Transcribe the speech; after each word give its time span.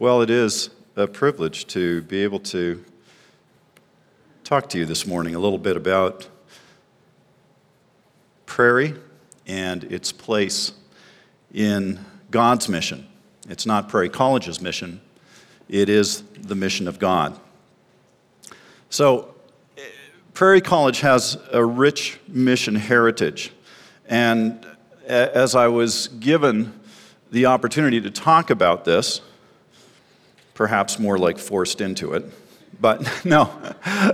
Well, 0.00 0.22
it 0.22 0.30
is 0.30 0.70
a 0.94 1.08
privilege 1.08 1.66
to 1.74 2.02
be 2.02 2.22
able 2.22 2.38
to 2.38 2.84
talk 4.44 4.68
to 4.68 4.78
you 4.78 4.86
this 4.86 5.08
morning 5.08 5.34
a 5.34 5.40
little 5.40 5.58
bit 5.58 5.76
about 5.76 6.28
Prairie 8.46 8.94
and 9.48 9.82
its 9.82 10.12
place 10.12 10.70
in 11.52 11.98
God's 12.30 12.68
mission. 12.68 13.08
It's 13.48 13.66
not 13.66 13.88
Prairie 13.88 14.08
College's 14.08 14.60
mission, 14.60 15.00
it 15.68 15.88
is 15.88 16.22
the 16.42 16.54
mission 16.54 16.86
of 16.86 17.00
God. 17.00 17.36
So, 18.90 19.34
Prairie 20.32 20.60
College 20.60 21.00
has 21.00 21.38
a 21.50 21.64
rich 21.64 22.20
mission 22.28 22.76
heritage. 22.76 23.50
And 24.06 24.64
as 25.08 25.56
I 25.56 25.66
was 25.66 26.06
given 26.06 26.78
the 27.32 27.46
opportunity 27.46 28.00
to 28.00 28.12
talk 28.12 28.50
about 28.50 28.84
this, 28.84 29.22
perhaps 30.58 30.98
more 30.98 31.16
like 31.16 31.38
forced 31.38 31.80
into 31.80 32.14
it, 32.14 32.24
but 32.80 33.00
no, 33.24 33.48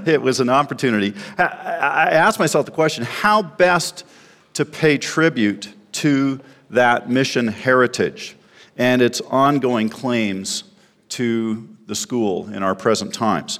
it 0.04 0.20
was 0.20 0.40
an 0.40 0.50
opportunity. 0.50 1.14
I 1.38 2.10
asked 2.12 2.38
myself 2.38 2.66
the 2.66 2.72
question 2.72 3.02
how 3.02 3.40
best 3.40 4.04
to 4.52 4.66
pay 4.66 4.98
tribute 4.98 5.72
to 5.92 6.38
that 6.68 7.08
mission 7.08 7.48
heritage 7.48 8.36
and 8.76 9.00
its 9.00 9.22
ongoing 9.22 9.88
claims 9.88 10.64
to 11.08 11.66
the 11.86 11.94
school 11.94 12.52
in 12.52 12.62
our 12.62 12.74
present 12.74 13.14
times. 13.14 13.58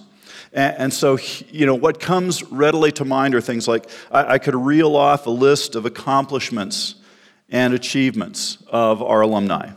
And, 0.53 0.93
so, 0.93 1.19
you 1.49 1.65
know, 1.65 1.75
what 1.75 1.99
comes 1.99 2.43
readily 2.45 2.93
to 2.93 3.05
mind 3.05 3.35
are 3.35 3.41
things 3.41 3.67
like 3.67 3.89
I, 4.13 4.35
I 4.35 4.39
could 4.39 4.55
reel 4.55 4.95
off 4.95 5.27
a 5.27 5.31
list 5.31 5.75
of 5.75 5.87
accomplishments 5.87 6.97
and 7.49 7.73
achievements 7.73 8.59
of 8.69 9.03
our 9.03 9.23
alumni. 9.23 9.73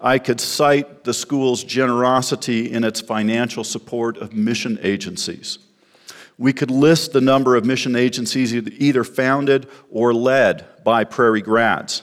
I 0.00 0.18
could 0.18 0.40
cite 0.40 1.04
the 1.04 1.12
school's 1.12 1.62
generosity 1.62 2.72
in 2.72 2.84
its 2.84 3.00
financial 3.00 3.64
support 3.64 4.16
of 4.16 4.32
mission 4.32 4.78
agencies. 4.82 5.58
We 6.38 6.54
could 6.54 6.70
list 6.70 7.12
the 7.12 7.20
number 7.20 7.54
of 7.54 7.66
mission 7.66 7.94
agencies 7.94 8.54
either 8.54 9.04
founded 9.04 9.68
or 9.90 10.14
led 10.14 10.64
by 10.84 11.04
Prairie 11.04 11.42
grads. 11.42 12.02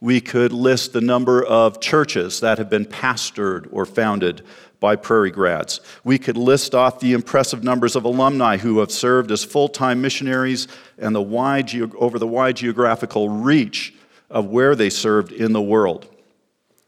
We 0.00 0.20
could 0.20 0.52
list 0.52 0.92
the 0.92 1.00
number 1.00 1.44
of 1.44 1.80
churches 1.80 2.40
that 2.40 2.58
have 2.58 2.68
been 2.68 2.84
pastored 2.84 3.68
or 3.70 3.86
founded 3.86 4.42
by 4.80 4.96
Prairie 4.96 5.30
grads. 5.30 5.80
We 6.02 6.18
could 6.18 6.36
list 6.36 6.74
off 6.74 6.98
the 6.98 7.12
impressive 7.12 7.62
numbers 7.62 7.94
of 7.94 8.04
alumni 8.04 8.56
who 8.56 8.80
have 8.80 8.90
served 8.90 9.30
as 9.30 9.44
full 9.44 9.68
time 9.68 10.02
missionaries 10.02 10.66
and 10.98 11.14
the 11.14 11.22
wide, 11.22 11.72
over 11.94 12.18
the 12.18 12.26
wide 12.26 12.56
geographical 12.56 13.28
reach 13.28 13.94
of 14.28 14.46
where 14.46 14.74
they 14.74 14.90
served 14.90 15.30
in 15.30 15.52
the 15.52 15.62
world. 15.62 16.15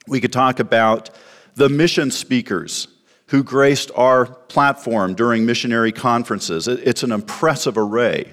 We 0.09 0.21
could 0.21 0.33
talk 0.33 0.59
about 0.59 1.11
the 1.55 1.69
mission 1.69 2.11
speakers 2.11 2.89
who 3.27 3.43
graced 3.43 3.91
our 3.95 4.25
platform 4.25 5.15
during 5.15 5.45
missionary 5.45 5.93
conferences. 5.93 6.67
It's 6.67 7.03
an 7.03 7.13
impressive 7.13 7.77
array. 7.77 8.33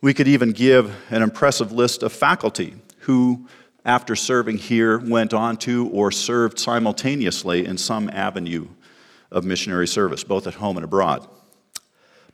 We 0.00 0.14
could 0.14 0.28
even 0.28 0.52
give 0.52 0.94
an 1.10 1.22
impressive 1.22 1.70
list 1.70 2.02
of 2.02 2.12
faculty 2.12 2.76
who, 3.00 3.46
after 3.84 4.16
serving 4.16 4.58
here, 4.58 4.98
went 4.98 5.34
on 5.34 5.56
to 5.58 5.88
or 5.88 6.10
served 6.10 6.58
simultaneously 6.58 7.66
in 7.66 7.76
some 7.76 8.08
avenue 8.10 8.68
of 9.30 9.44
missionary 9.44 9.86
service, 9.86 10.24
both 10.24 10.46
at 10.46 10.54
home 10.54 10.78
and 10.78 10.84
abroad. 10.84 11.28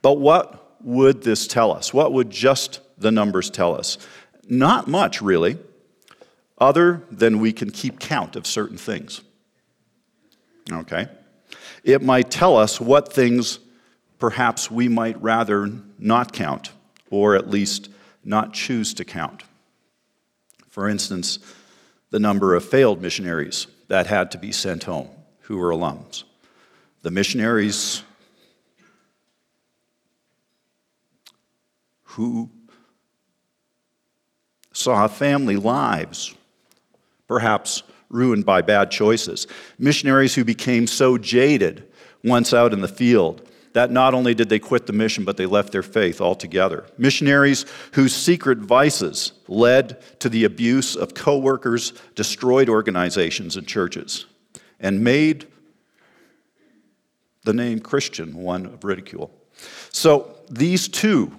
But 0.03 0.19
what 0.19 0.79
would 0.85 1.23
this 1.23 1.49
tell 1.49 1.73
us? 1.73 1.93
What 1.93 2.13
would 2.13 2.31
just 2.31 2.81
the 2.99 3.11
numbers 3.11 3.51
tell 3.51 3.75
us? 3.75 3.99
Not 4.49 4.87
much, 4.87 5.21
really, 5.21 5.59
other 6.65 7.03
than 7.11 7.39
we 7.39 7.53
can 7.53 7.71
keep 7.71 8.01
count 8.01 8.37
of 8.37 8.47
certain 8.47 8.79
things. 8.79 9.21
Okay? 10.73 11.07
It 11.85 12.03
might 12.03 12.31
tell 12.31 12.57
us 12.57 12.81
what 12.81 13.13
things 13.13 13.59
perhaps 14.19 14.71
we 14.71 14.89
might 14.89 15.21
rather 15.23 15.71
not 15.99 16.33
count, 16.33 16.73
or 17.11 17.37
at 17.37 17.51
least 17.51 17.91
not 18.25 18.55
choose 18.55 18.95
to 18.95 19.05
count. 19.05 19.43
For 20.71 20.89
instance, 20.89 21.39
the 22.11 22.19
number 22.19 22.55
of 22.55 22.65
failed 22.65 23.03
missionaries 23.03 23.67
that 23.89 24.07
had 24.07 24.31
to 24.31 24.39
be 24.39 24.51
sent 24.51 24.85
home 24.85 25.11
who 25.41 25.59
were 25.59 25.71
alums. 25.71 26.25
The 27.03 27.11
missionaries 27.11 28.03
who 32.05 32.49
saw 34.73 35.07
family 35.09 35.57
lives 35.57 36.35
perhaps 37.27 37.83
ruined 38.11 38.47
by 38.47 38.63
bad 38.63 38.91
choices. 38.91 39.47
Missionaries 39.79 40.35
who 40.35 40.45
became 40.45 40.87
so 40.87 41.19
jaded 41.19 41.87
once 42.23 42.55
out 42.55 42.73
in 42.73 42.81
the 42.81 42.89
field 42.89 43.49
that 43.75 43.91
not 43.91 44.15
only 44.15 44.35
did 44.35 44.49
they 44.49 44.61
quit 44.61 44.87
the 44.87 44.93
mission, 44.93 45.25
but 45.25 45.37
they 45.37 45.47
left 45.47 45.73
their 45.73 45.83
faith 45.83 46.21
altogether. 46.21 46.87
Missionaries 46.97 47.67
whose 47.93 48.15
secret 48.15 48.59
vices 48.59 49.33
led 49.49 50.01
to 50.21 50.29
the 50.29 50.45
abuse 50.45 50.95
of 50.95 51.15
coworkers, 51.15 51.93
destroyed 52.15 52.69
organizations 52.69 53.57
and 53.57 53.67
churches, 53.67 54.27
and 54.79 55.03
made 55.03 55.49
the 57.43 57.53
name 57.53 57.81
Christian 57.81 58.35
one 58.37 58.65
of 58.67 58.85
ridicule. 58.85 59.31
So 59.91 60.37
these 60.49 60.89
two 60.89 61.33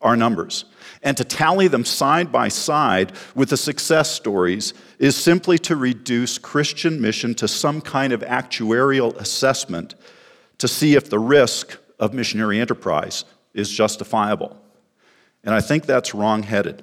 are 0.00 0.14
numbers. 0.14 0.66
And 1.02 1.16
to 1.16 1.24
tally 1.24 1.68
them 1.68 1.84
side 1.84 2.32
by 2.32 2.48
side 2.48 3.12
with 3.34 3.50
the 3.50 3.56
success 3.56 4.10
stories 4.10 4.74
is 4.98 5.16
simply 5.16 5.58
to 5.58 5.76
reduce 5.76 6.38
Christian 6.38 7.00
mission 7.00 7.34
to 7.36 7.48
some 7.48 7.80
kind 7.80 8.12
of 8.12 8.20
actuarial 8.22 9.14
assessment 9.16 9.94
to 10.58 10.66
see 10.68 10.94
if 10.94 11.08
the 11.08 11.18
risk 11.18 11.78
of 11.98 12.14
missionary 12.14 12.60
enterprise 12.60 13.24
is 13.54 13.70
justifiable. 13.70 14.56
And 15.44 15.54
I 15.54 15.60
think 15.60 15.86
that's 15.86 16.14
wrong-headed. 16.14 16.82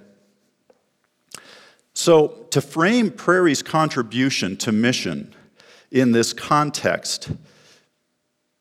So, 1.94 2.46
to 2.52 2.62
frame 2.62 3.10
Prairie's 3.12 3.64
contribution 3.64 4.58
to 4.58 4.72
mission 4.72 5.34
in 5.92 6.12
this 6.12 6.34
context 6.34 7.32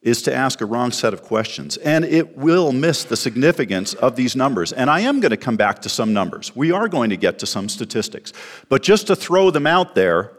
is 0.05 0.21
to 0.21 0.35
ask 0.35 0.61
a 0.61 0.67
wrong 0.67 0.93
set 0.93 1.15
of 1.15 1.23
questions. 1.23 1.79
And 1.79 2.05
it 2.05 2.37
will 2.37 2.73
miss 2.73 3.05
the 3.05 3.17
significance 3.17 3.95
of 3.95 4.17
these 4.17 4.37
numbers. 4.37 4.73
And 4.73 4.91
I 4.91 5.01
am 5.01 5.19
going 5.19 5.31
to 5.31 5.37
come 5.39 5.57
back 5.57 5.81
to 5.83 5.89
some 5.89 6.13
numbers. 6.13 6.55
We 6.55 6.71
are 6.71 6.89
going 6.89 7.11
to 7.11 7.17
get 7.17 7.39
to 7.41 7.47
some 7.47 7.71
statistics. 7.71 8.35
But 8.69 8.83
just 8.83 9.07
to 9.09 9.17
throw 9.17 9.51
them 9.51 9.67
out 9.67 9.95
there 9.95 10.33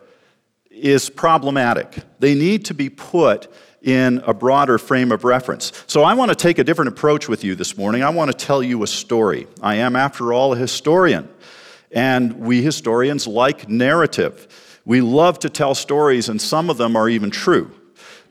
is 0.70 1.10
problematic. 1.10 1.98
They 2.20 2.36
need 2.36 2.66
to 2.66 2.76
be 2.76 2.90
put 2.90 3.52
in 3.82 4.22
a 4.28 4.34
broader 4.36 4.78
frame 4.78 5.12
of 5.12 5.24
reference. 5.24 5.72
So 5.88 6.04
I 6.04 6.14
want 6.14 6.30
to 6.30 6.36
take 6.36 6.60
a 6.60 6.64
different 6.64 6.90
approach 6.90 7.28
with 7.28 7.44
you 7.44 7.56
this 7.56 7.76
morning. 7.76 8.04
I 8.04 8.10
want 8.10 8.32
to 8.32 8.38
tell 8.38 8.62
you 8.62 8.84
a 8.84 8.88
story. 8.88 9.48
I 9.62 9.76
am, 9.76 9.96
after 9.96 10.32
all, 10.32 10.54
a 10.54 10.58
historian. 10.58 11.28
And 11.92 12.40
we 12.42 12.62
historians 12.62 13.26
like 13.26 13.68
narrative. 13.68 14.82
We 14.86 15.02
love 15.02 15.40
to 15.40 15.50
tell 15.50 15.74
stories, 15.74 16.30
and 16.30 16.40
some 16.40 16.70
of 16.70 16.78
them 16.78 16.96
are 16.96 17.10
even 17.10 17.32
true. 17.32 17.72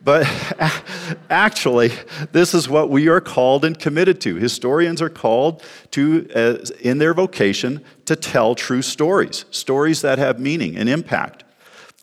But 0.04 0.28
actually, 1.30 1.92
this 2.32 2.52
is 2.54 2.68
what 2.68 2.90
we 2.90 3.08
are 3.08 3.22
called 3.22 3.64
and 3.64 3.78
committed 3.78 4.20
to. 4.20 4.36
Historians 4.36 5.00
are 5.00 5.08
called 5.08 5.62
to, 5.92 6.28
uh, 6.34 6.64
in 6.80 6.98
their 6.98 7.14
vocation, 7.14 7.82
to 8.04 8.14
tell 8.14 8.54
true 8.54 8.82
stories, 8.82 9.46
stories 9.50 10.02
that 10.02 10.18
have 10.18 10.38
meaning 10.38 10.76
and 10.76 10.88
impact. 10.88 11.44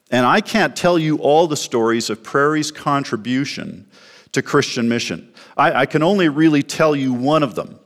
And 0.10 0.26
I 0.26 0.42
can't 0.42 0.76
tell 0.76 0.98
you 0.98 1.18
all 1.18 1.48
the 1.48 1.56
stories 1.56 2.10
of 2.10 2.24
Prairie's 2.24 2.72
contribution 2.72 3.88
to 4.32 4.42
Christian 4.42 4.90
mission. 4.90 5.32
I, 5.56 5.82
I 5.82 5.86
can 5.86 6.02
only 6.02 6.28
really 6.28 6.64
tell 6.64 6.96
you 6.96 7.14
one 7.14 7.44
of 7.44 7.56
them. 7.56 7.80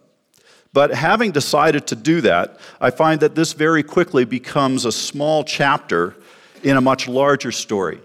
But 0.72 0.94
having 0.94 1.32
decided 1.32 1.88
to 1.88 1.96
do 1.96 2.22
that, 2.22 2.60
I 2.82 2.90
find 2.90 3.20
that 3.22 3.36
this 3.36 3.54
very 3.54 3.84
quickly 3.84 4.26
becomes 4.26 4.86
a 4.86 4.92
small 4.92 5.44
chapter 5.44 6.16
in 6.64 6.78
a 6.78 6.82
much 6.82 7.08
larger 7.08 7.52
story. 7.52 8.00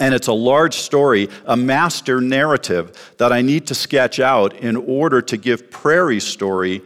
And 0.00 0.14
it's 0.14 0.26
a 0.28 0.32
large 0.32 0.74
story, 0.74 1.28
a 1.44 1.56
master 1.56 2.20
narrative 2.20 3.14
that 3.18 3.32
I 3.32 3.42
need 3.42 3.66
to 3.68 3.74
sketch 3.74 4.18
out 4.18 4.54
in 4.54 4.74
order 4.74 5.20
to 5.22 5.36
give 5.36 5.70
Prairie's 5.70 6.26
story 6.26 6.82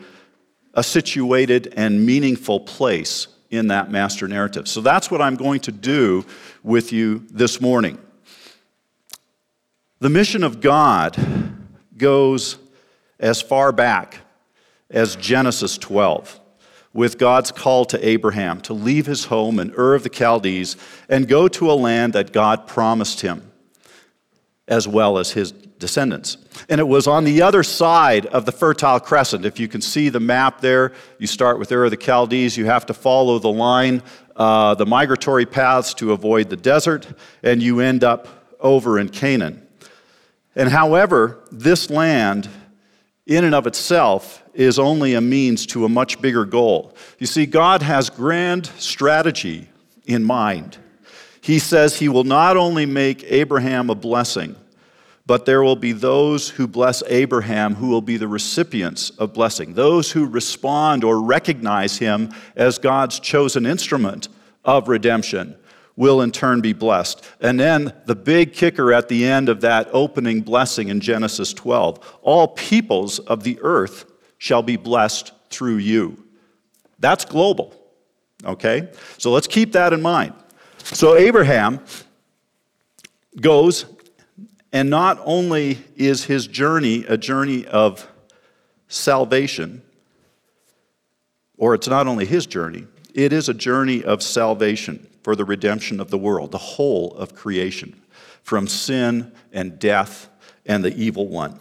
a 0.75 0.83
situated 0.83 1.73
and 1.77 2.05
meaningful 2.05 2.61
place 2.61 3.29
in 3.51 3.69
that 3.69 3.91
master 3.91 4.27
narrative. 4.27 4.67
So 4.67 4.81
that's 4.81 5.11
what 5.11 5.23
I'm 5.23 5.37
going 5.37 5.61
to 5.61 5.73
do 5.73 6.27
with 6.65 6.93
you 6.93 7.25
this 7.31 7.61
morning. 7.61 7.99
The 10.01 10.11
mission 10.11 10.43
of 10.43 10.61
God 10.61 11.17
goes 11.97 12.59
as 13.21 13.41
far 13.41 13.71
back 13.71 14.19
as 14.91 15.15
Genesis 15.17 15.79
12 15.79 16.41
with 16.95 17.19
God's 17.19 17.53
call 17.53 17.85
to 17.87 18.09
Abraham 18.09 18.63
to 18.63 18.73
leave 18.73 19.05
his 19.05 19.27
home 19.27 19.59
in 19.59 19.75
Ur 19.77 19.95
of 19.95 20.03
the 20.03 20.09
Chaldees 20.09 20.79
and 21.11 21.29
go 21.29 21.49
to 21.49 21.71
a 21.71 21.75
land 21.75 22.15
that 22.15 22.33
God 22.33 22.67
promised 22.67 23.21
him, 23.21 23.51
as 24.67 24.89
well 24.89 25.19
as 25.19 25.33
his 25.33 25.53
descendants. 25.53 26.39
And 26.71 26.81
it 26.81 26.89
was 26.89 27.07
on 27.07 27.25
the 27.25 27.43
other 27.43 27.63
side 27.63 28.25
of 28.27 28.47
the 28.47 28.53
Fertile 28.53 29.01
Crescent. 29.01 29.45
If 29.45 29.61
you 29.61 29.69
can 29.69 29.83
see 29.83 30.09
the 30.09 30.21
map 30.21 30.63
there, 30.63 30.93
you 31.19 31.27
start 31.27 31.59
with 31.59 31.71
Ur 31.71 31.85
of 31.85 31.91
the 31.91 32.01
Chaldees, 32.01 32.57
you 32.57 32.65
have 32.65 32.87
to 32.87 32.95
follow 32.95 33.39
the 33.39 33.53
line 33.53 34.01
uh, 34.37 34.75
the 34.75 34.87
migratory 34.87 35.47
paths 35.47 35.95
to 35.95 36.13
avoid 36.13 36.51
the 36.51 36.57
desert, 36.57 37.07
and 37.43 37.63
you 37.63 37.81
end 37.81 38.03
up 38.03 38.27
over 38.61 38.99
in 38.99 39.09
Canaan. 39.09 39.67
And 40.57 40.69
however, 40.69 41.45
this 41.51 41.91
land, 41.91 42.49
in 43.27 43.45
and 43.45 43.55
of 43.55 43.67
itself, 43.67 44.43
is 44.53 44.79
only 44.79 45.15
a 45.15 45.21
means 45.21 45.67
to 45.67 45.85
a 45.85 45.89
much 45.89 46.21
bigger 46.21 46.45
goal. 46.45 46.95
You 47.19 47.27
see, 47.27 47.47
God 47.47 47.83
has 47.83 48.11
grand 48.11 48.67
strategy 48.79 49.69
in 50.07 50.25
mind. 50.25 50.79
He 51.41 51.59
says 51.59 51.99
he 51.99 52.09
will 52.09 52.25
not 52.25 52.57
only 52.57 52.87
make 52.87 53.25
Abraham 53.25 53.91
a 53.91 53.95
blessing, 53.95 54.57
but 55.27 55.47
there 55.47 55.63
will 55.63 55.77
be 55.77 55.93
those 55.93 56.51
who 56.51 56.67
bless 56.67 57.03
Abraham 57.07 57.75
who 57.75 57.89
will 57.89 58.03
be 58.03 58.17
the 58.17 58.29
recipients 58.29 59.11
of 59.11 59.33
blessing, 59.33 59.75
those 59.75 60.13
who 60.13 60.27
respond 60.27 61.03
or 61.03 61.21
recognize 61.21 61.99
him 61.99 62.31
as 62.57 62.79
God's 62.79 63.19
chosen 63.21 63.65
instrument 63.65 64.29
of 64.65 64.89
redemption 64.89 65.57
will 65.97 66.21
in 66.21 66.31
turn 66.31 66.61
be 66.61 66.73
blessed. 66.73 67.25
And 67.41 67.59
then 67.59 67.93
the 68.07 68.17
big 68.17 68.53
kicker 68.53 68.93
at 68.93 69.09
the 69.09 69.25
end 69.27 69.49
of 69.49 69.61
that 69.61 69.89
opening 69.93 70.41
blessing 70.41 70.89
in 70.89 71.01
Genesis 71.01 71.53
12 71.53 72.19
all 72.23 72.49
peoples 72.49 73.19
of 73.21 73.45
the 73.45 73.59
earth 73.63 74.11
shall 74.39 74.63
be 74.63 74.77
blessed 74.77 75.33
through 75.51 75.77
you. 75.77 76.23
That's 76.99 77.25
global, 77.25 77.75
okay? 78.45 78.91
So 79.19 79.31
let's 79.31 79.47
keep 79.47 79.73
that 79.73 79.93
in 79.93 80.03
mind. 80.03 80.35
So 80.79 81.17
Abraham 81.17 81.81
goes, 83.41 83.87
and 84.73 84.91
not 84.91 85.21
only 85.25 85.79
is 85.97 86.25
his 86.25 86.47
journey 86.47 87.05
a 87.07 87.17
journey 87.17 87.67
of 87.67 88.09
salvation, 88.89 89.83
or 91.57 91.75
it's 91.75 91.89
not 91.89 92.07
only 92.07 92.27
his 92.27 92.47
journey, 92.47 92.87
it 93.15 93.33
is 93.33 93.49
a 93.49 93.55
journey 93.55 94.03
of 94.03 94.23
salvation 94.23 95.07
for 95.25 95.35
the 95.35 95.45
redemption 95.45 95.99
of 95.99 96.11
the 96.11 96.19
world, 96.19 96.53
the 96.53 96.59
whole 96.59 97.13
of 97.15 97.35
creation, 97.35 98.01
from 98.45 98.69
sin 98.69 99.33
and 99.53 99.79
death 99.81 100.29
and 100.67 100.85
the 100.85 100.95
evil 100.95 101.27
one. 101.27 101.59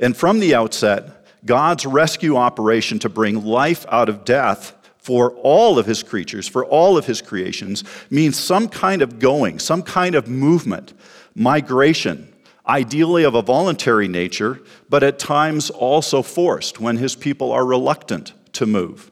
And 0.00 0.16
from 0.16 0.40
the 0.40 0.54
outset, 0.54 1.26
God's 1.44 1.84
rescue 1.84 2.36
operation 2.36 2.98
to 3.00 3.08
bring 3.08 3.44
life 3.44 3.84
out 3.90 4.08
of 4.08 4.24
death 4.24 4.74
for 4.98 5.32
all 5.32 5.80
of 5.80 5.86
his 5.86 6.02
creatures, 6.02 6.46
for 6.46 6.64
all 6.64 6.96
of 6.96 7.06
his 7.06 7.20
creations, 7.20 7.82
means 8.08 8.38
some 8.38 8.68
kind 8.68 9.02
of 9.02 9.18
going, 9.18 9.58
some 9.58 9.82
kind 9.82 10.14
of 10.14 10.28
movement, 10.28 10.94
migration, 11.34 12.32
ideally 12.68 13.24
of 13.24 13.34
a 13.34 13.42
voluntary 13.42 14.06
nature, 14.06 14.60
but 14.88 15.02
at 15.02 15.18
times 15.18 15.70
also 15.70 16.22
forced 16.22 16.80
when 16.80 16.96
his 16.96 17.16
people 17.16 17.50
are 17.50 17.66
reluctant 17.66 18.32
to 18.52 18.64
move. 18.64 19.11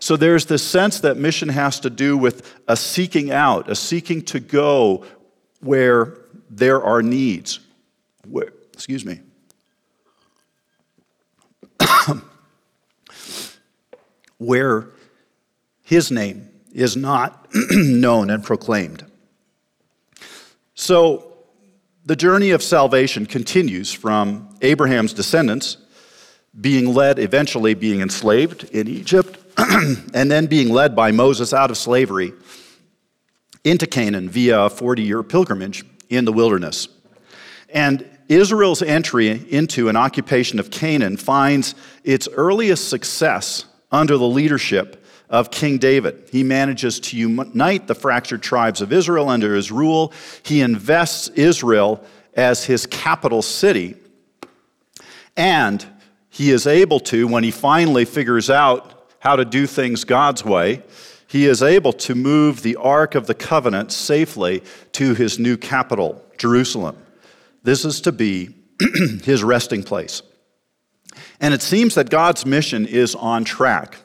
So 0.00 0.16
there's 0.16 0.46
this 0.46 0.62
sense 0.62 1.00
that 1.00 1.16
mission 1.16 1.48
has 1.48 1.80
to 1.80 1.90
do 1.90 2.16
with 2.16 2.54
a 2.68 2.76
seeking 2.76 3.32
out, 3.32 3.68
a 3.68 3.74
seeking 3.74 4.22
to 4.26 4.38
go 4.38 5.04
where 5.60 6.14
there 6.48 6.82
are 6.82 7.02
needs. 7.02 7.58
Where, 8.26 8.52
excuse 8.72 9.04
me. 9.04 9.20
where 14.38 14.88
his 15.82 16.10
name 16.10 16.48
is 16.72 16.96
not 16.96 17.48
known 17.70 18.30
and 18.30 18.44
proclaimed. 18.44 19.04
So 20.74 21.32
the 22.04 22.14
journey 22.14 22.50
of 22.50 22.62
salvation 22.62 23.26
continues 23.26 23.92
from 23.92 24.48
Abraham's 24.62 25.12
descendants 25.12 25.76
being 26.60 26.92
led, 26.92 27.18
eventually 27.18 27.74
being 27.74 28.00
enslaved 28.00 28.64
in 28.64 28.88
Egypt, 28.88 29.38
and 29.58 30.30
then 30.30 30.46
being 30.46 30.70
led 30.70 30.94
by 30.94 31.12
Moses 31.12 31.52
out 31.52 31.70
of 31.70 31.76
slavery 31.76 32.32
into 33.64 33.86
Canaan 33.86 34.28
via 34.30 34.62
a 34.62 34.70
40 34.70 35.02
year 35.02 35.22
pilgrimage 35.22 35.84
in 36.08 36.24
the 36.24 36.32
wilderness. 36.32 36.88
And 37.68 38.08
Israel's 38.28 38.82
entry 38.82 39.28
into 39.50 39.88
an 39.88 39.96
occupation 39.96 40.58
of 40.58 40.70
Canaan 40.70 41.16
finds 41.16 41.74
its 42.04 42.28
earliest 42.32 42.88
success 42.88 43.64
under 43.90 44.16
the 44.16 44.26
leadership 44.26 45.04
of 45.30 45.50
King 45.50 45.78
David. 45.78 46.28
He 46.30 46.42
manages 46.42 47.00
to 47.00 47.16
unite 47.16 47.86
the 47.86 47.94
fractured 47.94 48.42
tribes 48.42 48.80
of 48.80 48.92
Israel 48.92 49.28
under 49.28 49.54
his 49.54 49.70
rule. 49.70 50.12
He 50.42 50.60
invests 50.60 51.28
Israel 51.28 52.02
as 52.34 52.64
his 52.64 52.86
capital 52.86 53.42
city. 53.42 53.96
And 55.36 55.86
he 56.38 56.52
is 56.52 56.68
able 56.68 57.00
to, 57.00 57.26
when 57.26 57.42
he 57.42 57.50
finally 57.50 58.04
figures 58.04 58.48
out 58.48 59.08
how 59.18 59.34
to 59.34 59.44
do 59.44 59.66
things 59.66 60.04
God's 60.04 60.44
way, 60.44 60.84
he 61.26 61.46
is 61.46 61.64
able 61.64 61.92
to 61.94 62.14
move 62.14 62.62
the 62.62 62.76
Ark 62.76 63.16
of 63.16 63.26
the 63.26 63.34
Covenant 63.34 63.90
safely 63.90 64.62
to 64.92 65.14
his 65.14 65.40
new 65.40 65.56
capital, 65.56 66.24
Jerusalem. 66.38 66.96
This 67.64 67.84
is 67.84 68.00
to 68.02 68.12
be 68.12 68.54
his 69.24 69.42
resting 69.42 69.82
place. 69.82 70.22
And 71.40 71.52
it 71.52 71.60
seems 71.60 71.96
that 71.96 72.08
God's 72.08 72.46
mission 72.46 72.86
is 72.86 73.16
on 73.16 73.42
track. 73.42 73.96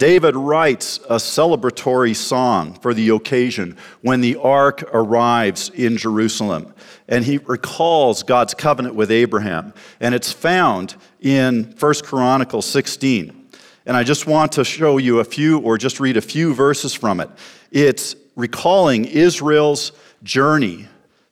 David 0.00 0.34
writes 0.34 0.96
a 1.10 1.16
celebratory 1.16 2.16
song 2.16 2.72
for 2.80 2.94
the 2.94 3.10
occasion 3.10 3.76
when 4.00 4.22
the 4.22 4.34
ark 4.36 4.82
arrives 4.94 5.68
in 5.68 5.98
Jerusalem. 5.98 6.72
And 7.06 7.22
he 7.22 7.36
recalls 7.36 8.22
God's 8.22 8.54
covenant 8.54 8.94
with 8.94 9.10
Abraham. 9.10 9.74
And 10.00 10.14
it's 10.14 10.32
found 10.32 10.96
in 11.20 11.74
1 11.78 11.94
Chronicles 12.02 12.64
16. 12.64 13.50
And 13.84 13.94
I 13.94 14.02
just 14.02 14.26
want 14.26 14.52
to 14.52 14.64
show 14.64 14.96
you 14.96 15.18
a 15.18 15.24
few, 15.24 15.58
or 15.58 15.76
just 15.76 16.00
read 16.00 16.16
a 16.16 16.22
few 16.22 16.54
verses 16.54 16.94
from 16.94 17.20
it. 17.20 17.28
It's 17.70 18.16
recalling 18.36 19.04
Israel's 19.04 19.92
journey 20.22 20.88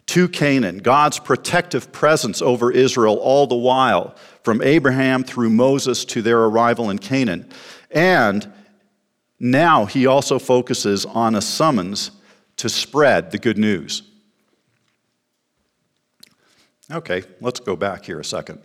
to 0.09 0.29
Canaan, 0.29 0.79
God's 0.79 1.19
protective 1.19 1.91
presence 1.91 2.43
over 2.43 2.71
Israel 2.71 3.17
all 3.17 3.47
the 3.47 3.57
while, 3.57 4.15
from 4.43 4.61
Abraham 4.61 5.25
through 5.25 5.49
Moses 5.49 6.05
to 6.05 6.21
their 6.21 6.41
arrival 6.45 6.91
in 6.91 6.99
Canaan. 6.99 7.49
And 7.91 8.53
now 9.41 9.85
he 9.85 10.07
also 10.07 10.39
focuses 10.39 11.05
on 11.07 11.35
a 11.35 11.41
summons 11.41 12.11
to 12.57 12.69
spread 12.69 13.31
the 13.31 13.39
good 13.39 13.59
news. 13.59 14.03
Okay, 16.91 17.23
let's 17.41 17.61
go 17.61 17.77
back 17.77 18.05
here 18.05 18.19
a 18.19 18.25
second. 18.25 18.61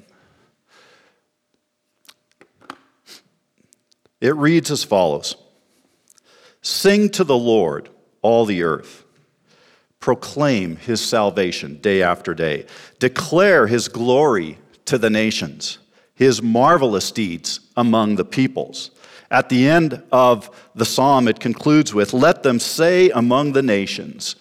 It 4.21 4.35
reads 4.35 4.71
as 4.71 4.83
follows 4.83 5.35
Sing 6.61 7.09
to 7.09 7.25
the 7.25 7.37
Lord, 7.37 7.89
all 8.21 8.45
the 8.45 8.63
earth. 8.63 9.03
Proclaim 9.99 10.77
his 10.77 11.01
salvation 11.01 11.77
day 11.79 12.01
after 12.01 12.33
day. 12.33 12.65
Declare 12.99 13.67
his 13.67 13.87
glory 13.89 14.57
to 14.85 14.97
the 14.97 15.09
nations, 15.09 15.77
his 16.15 16.41
marvelous 16.41 17.11
deeds 17.11 17.59
among 17.75 18.15
the 18.15 18.25
peoples. 18.25 18.91
At 19.33 19.49
the 19.49 19.67
end 19.67 20.03
of 20.11 20.69
the 20.75 20.85
psalm, 20.85 21.27
it 21.27 21.39
concludes 21.39 21.91
with 21.91 22.13
Let 22.13 22.43
them 22.43 22.59
say 22.59 23.09
among 23.09 23.53
the 23.53 23.63
nations, 23.63 24.35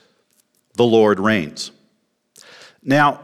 the 0.75 0.85
Lord 0.85 1.19
reigns. 1.19 1.73
Now, 2.83 3.21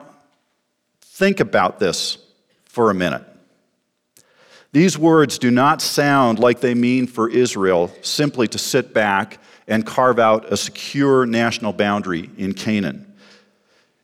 think 1.02 1.40
about 1.40 1.78
this 1.78 2.16
for 2.64 2.90
a 2.90 2.94
minute. 2.94 3.22
These 4.72 4.96
words 4.96 5.38
do 5.38 5.50
not 5.50 5.82
sound 5.82 6.38
like 6.38 6.60
they 6.60 6.74
mean 6.74 7.06
for 7.06 7.28
Israel 7.28 7.92
simply 8.00 8.48
to 8.48 8.58
sit 8.58 8.94
back 8.94 9.38
and 9.66 9.84
carve 9.84 10.18
out 10.18 10.50
a 10.50 10.56
secure 10.56 11.26
national 11.26 11.74
boundary 11.74 12.30
in 12.38 12.54
Canaan. 12.54 13.12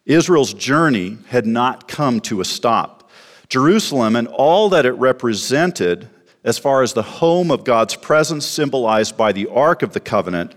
Israel's 0.04 0.52
journey 0.52 1.16
had 1.28 1.47
not 1.47 1.88
come 1.88 2.21
to 2.21 2.42
a 2.42 2.44
stop. 2.44 3.09
Jerusalem 3.49 4.16
and 4.16 4.28
all 4.28 4.68
that 4.71 4.85
it 4.85 4.92
represented, 4.92 6.11
as 6.44 6.58
far 6.58 6.82
as 6.82 6.92
the 6.92 7.02
home 7.02 7.50
of 7.50 7.64
God's 7.64 7.96
presence 7.96 8.46
symbolized 8.46 9.16
by 9.16 9.32
the 9.32 9.46
Ark 9.48 9.82
of 9.82 9.94
the 9.94 10.00
Covenant, 10.00 10.54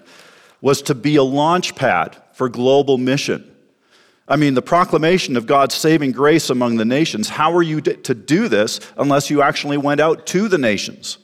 was 0.62 0.82
to 0.84 0.94
be 0.94 1.16
a 1.16 1.24
launch 1.24 1.76
pad 1.76 2.18
for 2.34 2.50
global 2.50 2.98
mission. 2.98 3.50
I 4.28 4.36
mean, 4.36 4.56
the 4.56 4.62
proclamation 4.62 5.38
of 5.38 5.48
God's 5.48 5.76
saving 5.76 6.12
grace 6.12 6.50
among 6.50 6.76
the 6.76 6.86
nations, 6.86 7.30
how 7.30 7.56
are 7.56 7.64
you 7.64 7.80
to 7.80 8.14
do 8.14 8.50
this 8.50 8.82
unless 8.98 9.30
you 9.30 9.42
actually 9.42 9.78
went 9.78 10.02
out 10.02 10.28
to 10.28 10.50
the 10.50 10.58
nations? 10.58 11.18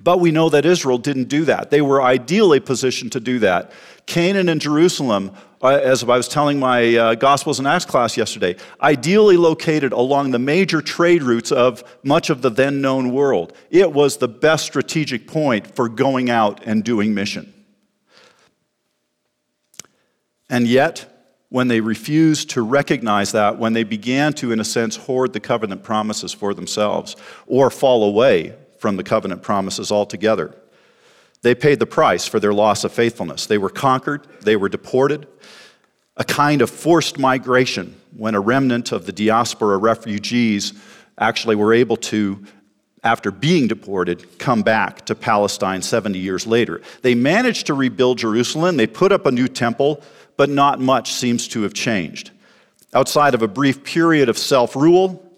But 0.00 0.18
we 0.18 0.30
know 0.30 0.48
that 0.48 0.64
Israel 0.64 0.98
didn't 0.98 1.28
do 1.28 1.44
that. 1.44 1.70
They 1.70 1.82
were 1.82 2.02
ideally 2.02 2.60
positioned 2.60 3.12
to 3.12 3.20
do 3.20 3.38
that. 3.40 3.70
Canaan 4.06 4.48
and 4.48 4.60
Jerusalem, 4.60 5.32
as 5.62 6.02
I 6.02 6.06
was 6.06 6.28
telling 6.28 6.58
my 6.58 6.96
uh, 6.96 7.14
Gospels 7.14 7.58
and 7.58 7.68
Acts 7.68 7.84
class 7.84 8.16
yesterday, 8.16 8.56
ideally 8.80 9.36
located 9.36 9.92
along 9.92 10.32
the 10.32 10.38
major 10.38 10.82
trade 10.82 11.22
routes 11.22 11.52
of 11.52 11.84
much 12.02 12.30
of 12.30 12.42
the 12.42 12.50
then 12.50 12.80
known 12.80 13.12
world. 13.12 13.52
It 13.70 13.92
was 13.92 14.16
the 14.16 14.28
best 14.28 14.64
strategic 14.64 15.26
point 15.26 15.74
for 15.74 15.88
going 15.88 16.30
out 16.30 16.62
and 16.66 16.82
doing 16.82 17.14
mission. 17.14 17.52
And 20.50 20.66
yet, 20.66 21.08
when 21.48 21.68
they 21.68 21.80
refused 21.80 22.50
to 22.50 22.62
recognize 22.62 23.32
that, 23.32 23.58
when 23.58 23.72
they 23.72 23.84
began 23.84 24.32
to, 24.34 24.52
in 24.52 24.60
a 24.60 24.64
sense, 24.64 24.96
hoard 24.96 25.32
the 25.32 25.40
covenant 25.40 25.82
promises 25.82 26.32
for 26.32 26.54
themselves 26.54 27.14
or 27.46 27.70
fall 27.70 28.04
away 28.04 28.54
from 28.78 28.96
the 28.96 29.04
covenant 29.04 29.42
promises 29.42 29.92
altogether. 29.92 30.54
They 31.42 31.54
paid 31.56 31.80
the 31.80 31.86
price 31.86 32.26
for 32.26 32.38
their 32.38 32.54
loss 32.54 32.84
of 32.84 32.92
faithfulness. 32.92 33.46
They 33.46 33.58
were 33.58 33.68
conquered, 33.68 34.26
they 34.42 34.56
were 34.56 34.68
deported, 34.68 35.26
a 36.16 36.24
kind 36.24 36.62
of 36.62 36.70
forced 36.70 37.18
migration 37.18 38.00
when 38.16 38.34
a 38.34 38.40
remnant 38.40 38.92
of 38.92 39.06
the 39.06 39.12
diaspora 39.12 39.78
refugees 39.78 40.72
actually 41.18 41.56
were 41.56 41.74
able 41.74 41.96
to, 41.96 42.44
after 43.02 43.30
being 43.30 43.66
deported, 43.66 44.38
come 44.38 44.62
back 44.62 45.04
to 45.06 45.14
Palestine 45.14 45.82
70 45.82 46.18
years 46.18 46.46
later. 46.46 46.80
They 47.02 47.14
managed 47.14 47.66
to 47.66 47.74
rebuild 47.74 48.18
Jerusalem, 48.18 48.76
they 48.76 48.86
put 48.86 49.10
up 49.10 49.26
a 49.26 49.32
new 49.32 49.48
temple, 49.48 50.02
but 50.36 50.48
not 50.48 50.80
much 50.80 51.12
seems 51.12 51.48
to 51.48 51.62
have 51.62 51.74
changed. 51.74 52.30
Outside 52.94 53.34
of 53.34 53.42
a 53.42 53.48
brief 53.48 53.82
period 53.82 54.28
of 54.28 54.38
self 54.38 54.76
rule, 54.76 55.31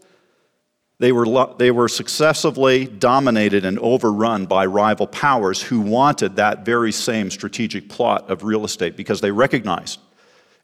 they 0.99 1.11
were, 1.13 1.55
they 1.59 1.71
were 1.71 1.89
successively 1.89 2.87
dominated 2.87 3.65
and 3.65 3.79
overrun 3.81 4.47
by 4.47 4.65
rival 4.67 5.07
powers 5.07 5.61
who 5.61 5.81
wanted 5.81 6.37
that 6.37 6.65
very 6.65 6.93
same 6.93 7.31
strategic 7.31 7.89
plot 7.89 8.31
of 8.31 8.45
real 8.45 8.65
estate 8.65 8.97
because 8.97 9.21
they 9.21 9.33
recognized 9.33 9.99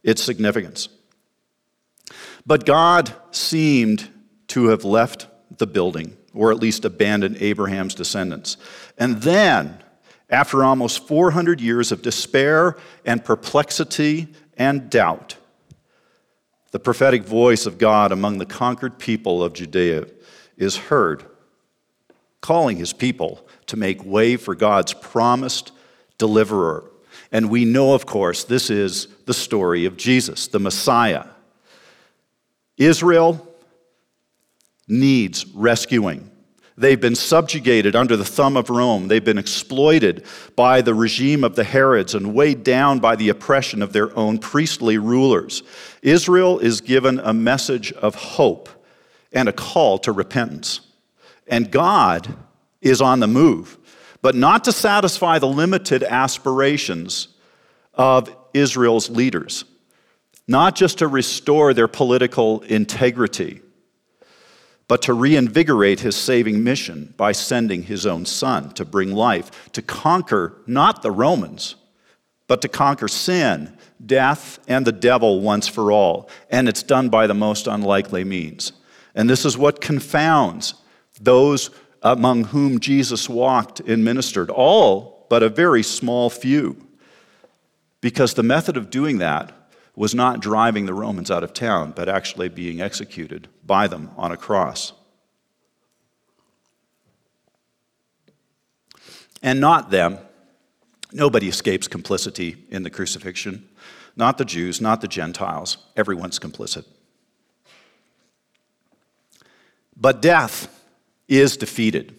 its 0.04 0.22
significance. 0.22 0.88
But 2.46 2.64
God 2.64 3.12
seemed 3.32 4.08
to 4.48 4.68
have 4.68 4.84
left 4.84 5.26
the 5.58 5.66
building, 5.66 6.16
or 6.32 6.50
at 6.50 6.58
least 6.58 6.84
abandoned 6.84 7.36
Abraham's 7.40 7.94
descendants. 7.94 8.56
And 8.98 9.22
then, 9.22 9.82
after 10.28 10.62
almost 10.64 11.06
400 11.08 11.60
years 11.60 11.90
of 11.92 12.02
despair 12.02 12.76
and 13.04 13.24
perplexity 13.24 14.28
and 14.56 14.88
doubt, 14.88 15.36
the 16.70 16.78
prophetic 16.78 17.24
voice 17.24 17.66
of 17.66 17.78
God 17.78 18.12
among 18.12 18.38
the 18.38 18.46
conquered 18.46 18.98
people 18.98 19.42
of 19.42 19.52
Judea 19.52 20.06
is 20.60 20.76
heard, 20.76 21.24
calling 22.40 22.76
his 22.76 22.92
people 22.92 23.44
to 23.66 23.76
make 23.76 24.04
way 24.04 24.36
for 24.36 24.54
God's 24.54 24.92
promised 24.92 25.72
deliverer. 26.18 26.84
And 27.32 27.50
we 27.50 27.64
know, 27.64 27.94
of 27.94 28.06
course, 28.06 28.44
this 28.44 28.70
is 28.70 29.08
the 29.24 29.34
story 29.34 29.86
of 29.86 29.96
Jesus, 29.96 30.46
the 30.46 30.60
Messiah. 30.60 31.24
Israel 32.76 33.48
needs 34.86 35.46
rescuing. 35.46 36.30
They've 36.76 37.00
been 37.00 37.14
subjugated 37.14 37.94
under 37.94 38.16
the 38.16 38.24
thumb 38.24 38.56
of 38.56 38.70
Rome. 38.70 39.08
They've 39.08 39.24
been 39.24 39.38
exploited 39.38 40.24
by 40.56 40.80
the 40.80 40.94
regime 40.94 41.44
of 41.44 41.54
the 41.54 41.64
Herods 41.64 42.14
and 42.14 42.34
weighed 42.34 42.64
down 42.64 43.00
by 43.00 43.16
the 43.16 43.28
oppression 43.28 43.82
of 43.82 43.92
their 43.92 44.16
own 44.16 44.38
priestly 44.38 44.98
rulers. 44.98 45.62
Israel 46.02 46.58
is 46.58 46.80
given 46.80 47.18
a 47.20 47.34
message 47.34 47.92
of 47.92 48.14
hope 48.14 48.68
and 49.32 49.48
a 49.48 49.52
call 49.52 49.98
to 50.00 50.12
repentance. 50.12 50.80
And 51.46 51.70
God 51.70 52.34
is 52.80 53.00
on 53.00 53.20
the 53.20 53.26
move, 53.26 53.78
but 54.22 54.34
not 54.34 54.64
to 54.64 54.72
satisfy 54.72 55.38
the 55.38 55.48
limited 55.48 56.02
aspirations 56.02 57.28
of 57.94 58.34
Israel's 58.54 59.10
leaders, 59.10 59.64
not 60.46 60.74
just 60.74 60.98
to 60.98 61.08
restore 61.08 61.74
their 61.74 61.88
political 61.88 62.60
integrity 62.62 63.60
but 64.90 65.02
to 65.02 65.14
reinvigorate 65.14 66.00
his 66.00 66.16
saving 66.16 66.64
mission 66.64 67.14
by 67.16 67.30
sending 67.30 67.84
his 67.84 68.06
own 68.06 68.26
son 68.26 68.72
to 68.72 68.84
bring 68.84 69.12
life, 69.12 69.70
to 69.70 69.80
conquer 69.80 70.56
not 70.66 71.00
the 71.00 71.12
Romans, 71.12 71.76
but 72.48 72.60
to 72.60 72.66
conquer 72.66 73.06
sin, 73.06 73.78
death, 74.04 74.58
and 74.66 74.84
the 74.84 74.90
devil 74.90 75.42
once 75.42 75.68
for 75.68 75.92
all. 75.92 76.28
And 76.50 76.68
it's 76.68 76.82
done 76.82 77.08
by 77.08 77.28
the 77.28 77.34
most 77.34 77.68
unlikely 77.68 78.24
means. 78.24 78.72
And 79.14 79.28
this 79.28 79.44
is 79.44 79.58
what 79.58 79.80
confounds 79.80 80.74
those 81.20 81.70
among 82.02 82.44
whom 82.44 82.80
Jesus 82.80 83.28
walked 83.28 83.80
and 83.80 84.04
ministered, 84.04 84.50
all 84.50 85.26
but 85.28 85.42
a 85.42 85.48
very 85.48 85.82
small 85.82 86.28
few. 86.30 86.86
Because 88.00 88.34
the 88.34 88.42
method 88.42 88.76
of 88.76 88.90
doing 88.90 89.18
that 89.18 89.52
was 89.94 90.14
not 90.14 90.40
driving 90.40 90.86
the 90.86 90.94
Romans 90.94 91.30
out 91.30 91.44
of 91.44 91.52
town, 91.52 91.92
but 91.94 92.08
actually 92.08 92.48
being 92.48 92.80
executed 92.80 93.48
by 93.64 93.86
them 93.86 94.10
on 94.16 94.32
a 94.32 94.36
cross. 94.36 94.92
And 99.42 99.60
not 99.60 99.90
them. 99.90 100.18
Nobody 101.12 101.48
escapes 101.48 101.88
complicity 101.88 102.64
in 102.70 102.82
the 102.82 102.90
crucifixion. 102.90 103.68
Not 104.16 104.38
the 104.38 104.44
Jews, 104.44 104.80
not 104.80 105.00
the 105.00 105.08
Gentiles. 105.08 105.78
Everyone's 105.96 106.38
complicit. 106.38 106.84
But 110.00 110.22
death 110.22 110.84
is 111.28 111.56
defeated. 111.56 112.16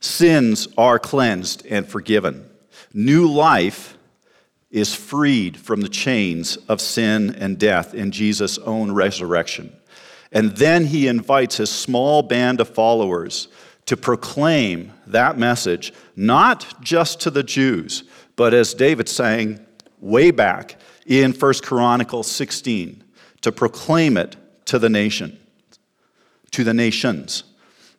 Sins 0.00 0.68
are 0.78 0.98
cleansed 0.98 1.66
and 1.66 1.86
forgiven. 1.86 2.48
New 2.94 3.26
life 3.26 3.98
is 4.70 4.94
freed 4.94 5.56
from 5.56 5.80
the 5.80 5.88
chains 5.88 6.56
of 6.68 6.80
sin 6.80 7.34
and 7.34 7.58
death 7.58 7.94
in 7.94 8.10
Jesus' 8.10 8.58
own 8.58 8.92
resurrection. 8.92 9.74
And 10.32 10.56
then 10.56 10.84
he 10.86 11.08
invites 11.08 11.56
his 11.56 11.70
small 11.70 12.22
band 12.22 12.60
of 12.60 12.68
followers 12.68 13.48
to 13.86 13.96
proclaim 13.96 14.92
that 15.06 15.38
message, 15.38 15.92
not 16.16 16.80
just 16.82 17.20
to 17.20 17.30
the 17.30 17.42
Jews, 17.42 18.04
but 18.34 18.52
as 18.52 18.74
David 18.74 19.08
sang 19.08 19.64
way 20.00 20.30
back 20.30 20.76
in 21.06 21.32
1 21.32 21.54
Chronicles 21.62 22.30
16, 22.30 23.02
to 23.42 23.52
proclaim 23.52 24.16
it 24.16 24.36
to 24.66 24.78
the 24.78 24.90
nation, 24.90 25.38
to 26.52 26.64
the 26.64 26.74
nations. 26.74 27.44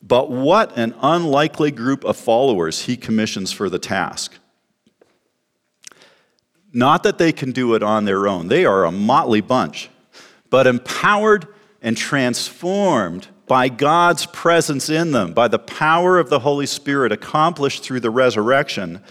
But 0.01 0.30
what 0.30 0.77
an 0.77 0.94
unlikely 1.01 1.72
group 1.72 2.04
of 2.04 2.18
followers 2.18 2.84
he 2.84 2.98
commissions 2.98 3.51
for 3.51 3.70
the 3.70 3.80
task. 3.80 4.38
Not 6.74 7.04
that 7.04 7.18
they 7.18 7.32
can 7.32 7.51
do 7.51 7.74
it 7.74 7.82
on 7.82 8.06
their 8.06 8.27
own, 8.27 8.48
they 8.48 8.66
are 8.66 8.86
a 8.86 8.92
motley 8.92 9.42
bunch, 9.42 9.89
but 10.50 10.68
empowered 10.68 11.48
and 11.82 11.98
transformed 11.98 13.27
by 13.48 13.70
God's 13.70 14.25
presence 14.25 14.89
in 14.89 15.12
them, 15.12 15.34
by 15.34 15.48
the 15.48 15.60
power 15.60 16.20
of 16.20 16.30
the 16.30 16.39
Holy 16.39 16.66
Spirit 16.66 17.12
accomplished 17.12 17.84
through 17.84 18.01
the 18.01 18.10
resurrection, 18.10 19.01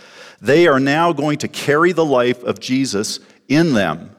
they 0.41 0.67
are 0.67 0.79
now 0.79 1.13
going 1.13 1.39
to 1.39 1.49
carry 1.49 1.93
the 1.93 2.05
life 2.05 2.43
of 2.45 2.61
Jesus 2.61 3.19
in 3.49 3.73
them 3.73 4.15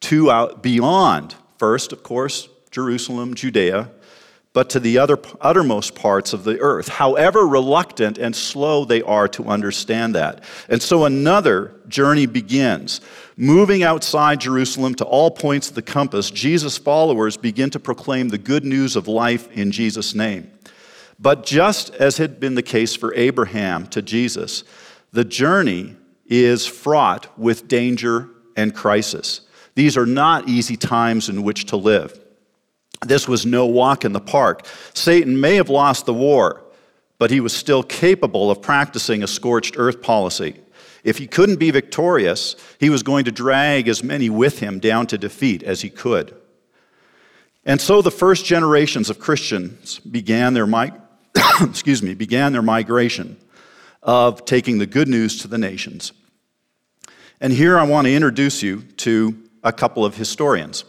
to 0.00 0.30
out 0.30 0.62
beyond, 0.62 1.34
first, 1.58 1.92
of 1.92 2.02
course, 2.02 2.48
Jerusalem, 2.72 3.34
Judea, 3.34 3.90
but 4.54 4.68
to 4.70 4.80
the 4.80 4.98
other, 4.98 5.18
uttermost 5.40 5.94
parts 5.94 6.32
of 6.32 6.44
the 6.44 6.60
earth, 6.60 6.88
however 6.88 7.46
reluctant 7.46 8.18
and 8.18 8.36
slow 8.36 8.84
they 8.84 9.00
are 9.02 9.28
to 9.28 9.44
understand 9.44 10.14
that. 10.14 10.44
And 10.68 10.82
so 10.82 11.04
another 11.04 11.74
journey 11.88 12.26
begins. 12.26 13.00
Moving 13.36 13.82
outside 13.82 14.40
Jerusalem 14.40 14.94
to 14.96 15.04
all 15.04 15.30
points 15.30 15.70
of 15.70 15.74
the 15.74 15.82
compass, 15.82 16.30
Jesus' 16.30 16.76
followers 16.76 17.38
begin 17.38 17.70
to 17.70 17.80
proclaim 17.80 18.28
the 18.28 18.36
good 18.36 18.64
news 18.64 18.94
of 18.94 19.08
life 19.08 19.50
in 19.52 19.70
Jesus' 19.70 20.14
name. 20.14 20.50
But 21.18 21.46
just 21.46 21.94
as 21.94 22.18
had 22.18 22.40
been 22.40 22.54
the 22.54 22.62
case 22.62 22.94
for 22.94 23.14
Abraham 23.14 23.86
to 23.88 24.02
Jesus, 24.02 24.64
the 25.12 25.24
journey 25.24 25.96
is 26.26 26.66
fraught 26.66 27.38
with 27.38 27.68
danger 27.68 28.28
and 28.56 28.74
crisis. 28.74 29.42
These 29.74 29.96
are 29.96 30.06
not 30.06 30.48
easy 30.48 30.76
times 30.76 31.30
in 31.30 31.42
which 31.42 31.66
to 31.66 31.76
live. 31.76 32.18
This 33.06 33.26
was 33.26 33.44
no 33.44 33.66
walk 33.66 34.04
in 34.04 34.12
the 34.12 34.20
park. 34.20 34.66
Satan 34.94 35.40
may 35.40 35.56
have 35.56 35.68
lost 35.68 36.06
the 36.06 36.14
war, 36.14 36.62
but 37.18 37.30
he 37.30 37.40
was 37.40 37.52
still 37.52 37.82
capable 37.82 38.50
of 38.50 38.62
practicing 38.62 39.22
a 39.22 39.26
scorched 39.26 39.74
earth 39.76 40.02
policy. 40.02 40.56
If 41.04 41.18
he 41.18 41.26
couldn't 41.26 41.56
be 41.56 41.70
victorious, 41.70 42.54
he 42.78 42.90
was 42.90 43.02
going 43.02 43.24
to 43.24 43.32
drag 43.32 43.88
as 43.88 44.04
many 44.04 44.30
with 44.30 44.60
him 44.60 44.78
down 44.78 45.06
to 45.08 45.18
defeat 45.18 45.62
as 45.62 45.80
he 45.80 45.90
could. 45.90 46.36
And 47.64 47.80
so 47.80 48.02
the 48.02 48.10
first 48.10 48.44
generations 48.44 49.10
of 49.10 49.18
Christians 49.18 49.98
began 50.00 50.54
their, 50.54 50.66
mi- 50.66 50.92
excuse 51.60 52.02
me, 52.02 52.14
began 52.14 52.52
their 52.52 52.62
migration 52.62 53.36
of 54.02 54.44
taking 54.44 54.78
the 54.78 54.86
good 54.86 55.08
news 55.08 55.40
to 55.42 55.48
the 55.48 55.58
nations. 55.58 56.12
And 57.40 57.52
here 57.52 57.78
I 57.78 57.84
want 57.84 58.06
to 58.06 58.14
introduce 58.14 58.62
you 58.62 58.82
to 58.98 59.36
a 59.64 59.72
couple 59.72 60.04
of 60.04 60.16
historians 60.16 60.84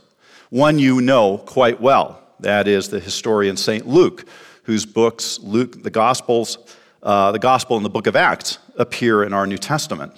one 0.54 0.78
you 0.78 1.02
know 1.02 1.40
quite 1.40 1.82
well. 1.82 2.22
That 2.42 2.68
is 2.68 2.90
the 2.90 3.00
historian 3.00 3.58
St. 3.58 3.88
Luke, 3.88 4.24
whose 4.66 4.86
books, 4.86 5.40
Luke, 5.40 5.82
the 5.82 5.90
Gospels, 5.90 6.60
uh, 7.02 7.32
the 7.32 7.40
Gospel 7.40 7.76
and 7.76 7.84
the 7.84 7.90
book 7.90 8.06
of 8.06 8.16
Acts, 8.16 8.60
appear 8.78 9.24
in 9.24 9.34
our 9.34 9.48
New 9.48 9.58
Testament. 9.58 10.14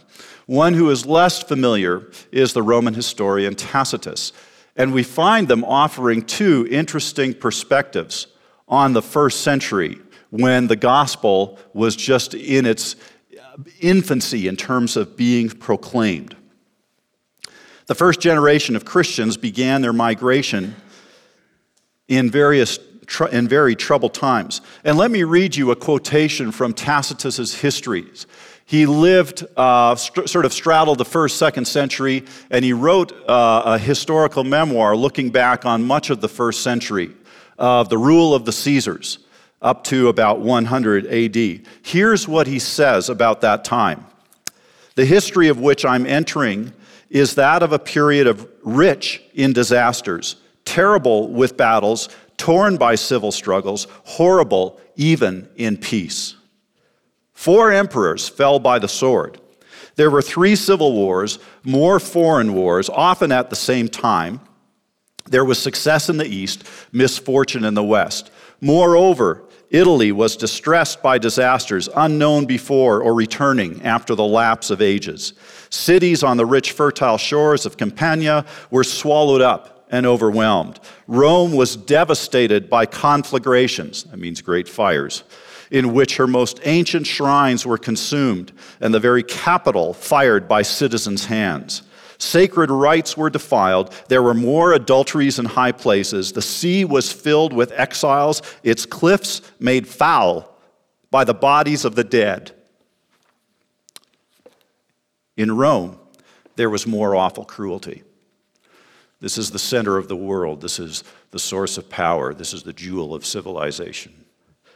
One 0.45 0.73
who 0.73 0.89
is 0.89 1.05
less 1.05 1.41
familiar 1.41 2.11
is 2.33 2.51
the 2.51 2.61
Roman 2.61 2.93
historian 2.93 3.55
Tacitus. 3.55 4.33
And 4.75 4.93
we 4.93 5.03
find 5.03 5.47
them 5.47 5.63
offering 5.63 6.21
two 6.21 6.67
interesting 6.69 7.33
perspectives 7.33 8.27
on 8.67 8.91
the 8.91 9.01
first 9.01 9.39
century 9.39 9.99
when 10.31 10.67
the 10.67 10.75
gospel 10.75 11.57
was 11.73 11.95
just 11.95 12.33
in 12.33 12.65
its 12.65 12.97
infancy 13.79 14.49
in 14.49 14.57
terms 14.57 14.97
of 14.97 15.15
being 15.15 15.47
proclaimed. 15.47 16.35
The 17.87 17.95
first 17.95 18.19
generation 18.19 18.75
of 18.75 18.85
Christians 18.85 19.37
began 19.37 19.81
their 19.81 19.93
migration 19.93 20.75
in 22.07 22.31
various 22.31 22.79
in 23.31 23.47
very 23.47 23.75
troubled 23.75 24.15
times. 24.15 24.61
And 24.83 24.97
let 24.97 25.11
me 25.11 25.23
read 25.23 25.55
you 25.55 25.69
a 25.69 25.75
quotation 25.75 26.51
from 26.51 26.73
Tacitus's 26.73 27.53
histories. 27.53 28.25
He 28.65 28.87
lived, 28.87 29.45
uh, 29.55 29.93
st- 29.93 30.27
sort 30.27 30.43
of 30.43 30.51
straddled 30.51 30.97
the 30.97 31.05
first, 31.05 31.37
second 31.37 31.65
century, 31.65 32.23
and 32.49 32.65
he 32.65 32.73
wrote 32.73 33.11
uh, 33.29 33.61
a 33.65 33.77
historical 33.77 34.43
memoir 34.43 34.95
looking 34.95 35.29
back 35.29 35.65
on 35.65 35.83
much 35.83 36.09
of 36.09 36.19
the 36.19 36.27
first 36.27 36.63
century 36.63 37.11
of 37.59 37.89
the 37.89 37.97
rule 37.97 38.33
of 38.33 38.45
the 38.45 38.51
Caesars 38.51 39.19
up 39.61 39.83
to 39.83 40.07
about 40.07 40.39
100 40.39 41.05
AD. 41.05 41.61
Here's 41.83 42.27
what 42.27 42.47
he 42.47 42.57
says 42.57 43.07
about 43.07 43.41
that 43.41 43.63
time 43.63 44.05
The 44.95 45.05
history 45.05 45.47
of 45.47 45.59
which 45.59 45.85
I'm 45.85 46.07
entering 46.07 46.73
is 47.09 47.35
that 47.35 47.63
of 47.63 47.71
a 47.71 47.79
period 47.79 48.27
of 48.27 48.47
rich 48.63 49.21
in 49.33 49.53
disasters, 49.53 50.35
terrible 50.65 51.29
with 51.29 51.57
battles, 51.57 52.09
torn 52.37 52.77
by 52.77 52.95
civil 52.95 53.31
struggles, 53.31 53.87
horrible 54.03 54.79
even 54.95 55.47
in 55.55 55.77
peace. 55.77 56.35
Four 57.33 57.71
emperors 57.71 58.27
fell 58.27 58.59
by 58.59 58.79
the 58.79 58.87
sword. 58.87 59.39
There 59.95 60.09
were 60.09 60.21
three 60.21 60.55
civil 60.55 60.93
wars, 60.93 61.39
more 61.63 61.99
foreign 61.99 62.53
wars, 62.53 62.89
often 62.89 63.31
at 63.31 63.49
the 63.49 63.55
same 63.55 63.87
time. 63.87 64.41
There 65.25 65.45
was 65.45 65.57
success 65.57 66.09
in 66.09 66.17
the 66.17 66.27
east, 66.27 66.63
misfortune 66.91 67.63
in 67.63 67.73
the 67.73 67.83
west. 67.83 68.31
Moreover, 68.61 69.43
Italy 69.69 70.11
was 70.11 70.37
distressed 70.37 71.01
by 71.01 71.17
disasters 71.17 71.89
unknown 71.95 72.45
before 72.45 73.01
or 73.01 73.13
returning 73.13 73.81
after 73.83 74.15
the 74.15 74.23
lapse 74.23 74.69
of 74.69 74.81
ages. 74.81 75.33
Cities 75.69 76.23
on 76.23 76.37
the 76.37 76.45
rich, 76.45 76.71
fertile 76.71 77.17
shores 77.17 77.65
of 77.65 77.77
Campania 77.77 78.45
were 78.69 78.83
swallowed 78.83 79.41
up 79.41 79.87
and 79.89 80.05
overwhelmed. 80.05 80.79
Rome 81.07 81.53
was 81.53 81.75
devastated 81.75 82.69
by 82.69 82.85
conflagrations, 82.85 84.03
that 84.05 84.17
means 84.17 84.41
great 84.41 84.67
fires, 84.67 85.23
in 85.71 85.93
which 85.93 86.17
her 86.17 86.27
most 86.27 86.59
ancient 86.63 87.07
shrines 87.07 87.65
were 87.65 87.77
consumed 87.77 88.51
and 88.81 88.93
the 88.93 88.99
very 88.99 89.23
capital 89.23 89.93
fired 89.93 90.47
by 90.47 90.61
citizens' 90.61 91.25
hands. 91.25 91.83
Sacred 92.17 92.71
rites 92.71 93.17
were 93.17 93.29
defiled. 93.29 93.93
There 94.07 94.23
were 94.23 94.33
more 94.33 94.73
adulteries 94.73 95.37
in 95.37 95.45
high 95.45 95.73
places. 95.73 96.31
The 96.31 96.41
sea 96.41 96.85
was 96.85 97.11
filled 97.11 97.53
with 97.53 97.71
exiles, 97.73 98.41
its 98.63 98.85
cliffs 98.85 99.41
made 99.59 99.87
foul 99.87 100.57
by 101.11 101.23
the 101.23 101.33
bodies 101.33 101.85
of 101.85 101.95
the 101.95 102.03
dead. 102.03 102.51
In 105.37 105.55
Rome, 105.55 105.97
there 106.55 106.69
was 106.69 106.87
more 106.87 107.15
awful 107.15 107.45
cruelty. 107.45 108.03
This 109.19 109.37
is 109.37 109.51
the 109.51 109.59
center 109.59 109.97
of 109.97 110.07
the 110.07 110.15
world. 110.15 110.61
This 110.61 110.79
is 110.79 111.03
the 111.31 111.39
source 111.39 111.77
of 111.77 111.89
power. 111.89 112.33
This 112.33 112.53
is 112.53 112.63
the 112.63 112.73
jewel 112.73 113.13
of 113.13 113.25
civilization. 113.25 114.25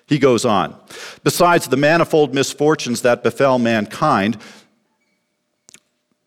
He 0.08 0.18
goes 0.18 0.44
on. 0.44 0.76
Besides 1.24 1.68
the 1.68 1.78
manifold 1.78 2.34
misfortunes 2.34 3.04
that 3.04 3.22
befell 3.22 3.60
mankind, 3.60 4.38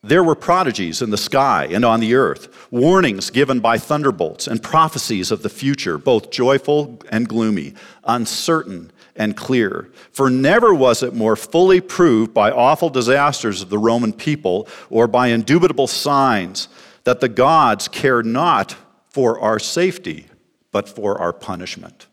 there 0.04 0.22
were 0.22 0.34
prodigies 0.34 1.02
in 1.02 1.10
the 1.10 1.16
sky 1.16 1.68
and 1.70 1.84
on 1.84 2.00
the 2.00 2.14
earth, 2.14 2.70
warnings 2.70 3.30
given 3.30 3.60
by 3.60 3.78
thunderbolts, 3.78 4.46
and 4.46 4.62
prophecies 4.62 5.30
of 5.30 5.42
the 5.42 5.48
future, 5.48 5.98
both 5.98 6.30
joyful 6.30 7.00
and 7.10 7.28
gloomy, 7.28 7.74
uncertain 8.04 8.90
and 9.16 9.36
clear. 9.36 9.90
For 10.12 10.30
never 10.30 10.72
was 10.72 11.02
it 11.02 11.14
more 11.14 11.36
fully 11.36 11.80
proved 11.80 12.32
by 12.32 12.50
awful 12.50 12.90
disasters 12.90 13.62
of 13.62 13.68
the 13.68 13.78
Roman 13.78 14.12
people 14.12 14.68
or 14.90 15.06
by 15.06 15.28
indubitable 15.28 15.86
signs 15.86 16.68
that 17.04 17.20
the 17.20 17.28
gods 17.28 17.88
care 17.88 18.22
not 18.22 18.76
for 19.08 19.40
our 19.40 19.58
safety, 19.58 20.26
but 20.70 20.88
for 20.88 21.18
our 21.20 21.32
punishment. 21.32 22.06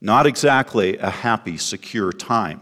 Not 0.00 0.26
exactly 0.26 0.98
a 0.98 1.10
happy, 1.10 1.56
secure 1.56 2.12
time. 2.12 2.60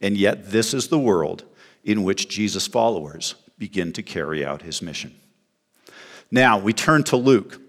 And 0.00 0.16
yet, 0.16 0.50
this 0.50 0.74
is 0.74 0.88
the 0.88 0.98
world 0.98 1.44
in 1.84 2.02
which 2.02 2.28
Jesus' 2.28 2.66
followers 2.66 3.34
begin 3.58 3.92
to 3.92 4.02
carry 4.02 4.44
out 4.44 4.62
his 4.62 4.82
mission. 4.82 5.14
Now, 6.30 6.58
we 6.58 6.72
turn 6.72 7.04
to 7.04 7.16
Luke. 7.16 7.60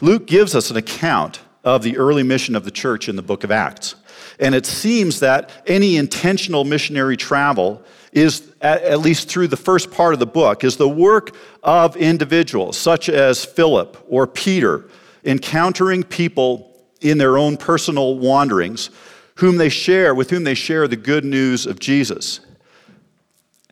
Luke 0.00 0.26
gives 0.26 0.54
us 0.54 0.70
an 0.70 0.76
account 0.76 1.40
of 1.64 1.82
the 1.82 1.96
early 1.96 2.22
mission 2.22 2.54
of 2.54 2.64
the 2.64 2.70
church 2.70 3.08
in 3.08 3.16
the 3.16 3.22
book 3.22 3.44
of 3.44 3.50
Acts. 3.50 3.94
And 4.38 4.54
it 4.54 4.66
seems 4.66 5.20
that 5.20 5.50
any 5.66 5.96
intentional 5.96 6.64
missionary 6.64 7.16
travel 7.16 7.82
is, 8.12 8.52
at 8.60 9.00
least 9.00 9.28
through 9.28 9.48
the 9.48 9.56
first 9.56 9.90
part 9.90 10.12
of 10.12 10.20
the 10.20 10.26
book, 10.26 10.64
is 10.64 10.76
the 10.76 10.88
work 10.88 11.34
of 11.62 11.96
individuals 11.96 12.76
such 12.76 13.08
as 13.08 13.44
Philip 13.44 13.96
or 14.08 14.26
Peter, 14.26 14.88
encountering 15.24 16.02
people 16.02 16.68
in 17.00 17.18
their 17.18 17.38
own 17.38 17.56
personal 17.56 18.18
wanderings 18.18 18.90
whom 19.36 19.56
they 19.56 19.68
share 19.68 20.14
with 20.14 20.30
whom 20.30 20.44
they 20.44 20.54
share 20.54 20.86
the 20.86 20.96
good 20.96 21.24
news 21.24 21.66
of 21.66 21.78
Jesus 21.78 22.40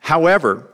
However, 0.01 0.69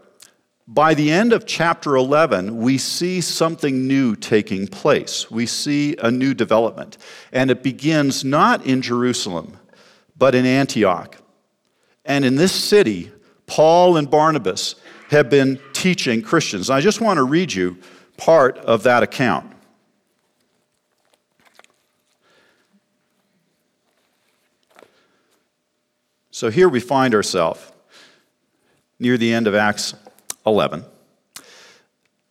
by 0.69 0.95
the 0.95 1.13
end 1.13 1.33
of 1.33 1.47
chapter 1.47 1.95
11, 1.95 2.57
we 2.57 2.77
see 2.77 3.21
something 3.21 3.87
new 3.87 4.17
taking 4.17 4.67
place. 4.67 5.31
We 5.31 5.47
see 5.47 5.97
a 5.99 6.11
new 6.11 6.35
development. 6.35 6.99
And 7.33 7.51
it 7.51 7.63
begins 7.63 8.25
not 8.25 8.67
in 8.67 8.83
Jerusalem, 8.83 9.59
but 10.17 10.35
in 10.35 10.45
Antioch. 10.45 11.19
And 12.05 12.25
in 12.25 12.35
this 12.35 12.53
city, 12.53 13.13
Paul 13.47 13.97
and 13.97 14.11
Barnabas 14.11 14.75
have 15.11 15.31
been 15.31 15.61
teaching 15.73 16.21
Christians. 16.21 16.69
I 16.69 16.81
just 16.81 17.01
want 17.01 17.19
to 17.19 17.23
read 17.23 17.53
you 17.53 17.79
part 18.17 18.59
of 18.59 18.83
that 18.83 19.05
account. 19.05 19.53
So 26.33 26.51
here 26.51 26.69
we 26.69 26.81
find 26.81 27.15
ourselves 27.15 27.73
near 28.99 29.17
the 29.17 29.33
end 29.33 29.47
of 29.47 29.55
Acts 29.55 29.95
11. 30.47 30.85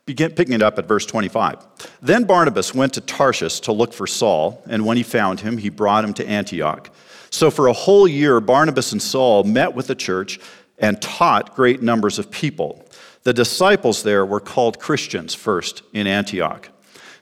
Begin 0.06 0.32
picking 0.32 0.54
it 0.54 0.62
up 0.62 0.78
at 0.78 0.88
verse 0.88 1.06
25. 1.06 1.58
Then 2.01 2.25
Barnabas 2.25 2.75
went 2.75 2.93
to 2.93 3.01
Tarshish 3.01 3.60
to 3.62 3.71
look 3.71 3.91
for 3.91 4.06
Saul, 4.06 4.63
and 4.67 4.86
when 4.86 4.97
he 4.97 5.04
found 5.04 5.39
him, 5.39 5.58
he 5.58 5.69
brought 5.69 6.04
him 6.04 6.13
to 6.15 6.28
Antioch. 6.28 6.91
So 7.32 7.49
for 7.49 7.67
a 7.67 7.73
whole 7.73 8.08
year, 8.08 8.39
Barnabas 8.39 8.91
and 8.91 9.01
Saul 9.01 9.43
met 9.43 9.73
with 9.73 9.88
the 9.88 9.95
church 9.95 10.39
and 10.78 11.01
taught 11.01 11.56
great 11.56 11.82
numbers 11.82 12.19
of 12.19 12.30
people. 12.30 12.86
The 13.23 13.34
disciples 13.34 14.04
there 14.04 14.25
were 14.25 14.39
called 14.39 14.80
Christians 14.80 15.34
first 15.34 15.82
in 15.93 16.06
Antioch. 16.06 16.69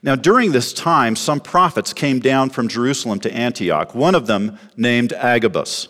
Now, 0.01 0.15
during 0.15 0.51
this 0.51 0.73
time, 0.73 1.15
some 1.15 1.39
prophets 1.39 1.93
came 1.93 2.19
down 2.19 2.49
from 2.49 2.67
Jerusalem 2.67 3.21
to 3.21 3.33
Antioch, 3.33 3.95
one 3.95 4.15
of 4.15 4.27
them 4.27 4.59
named 4.75 5.13
Agabus, 5.13 5.87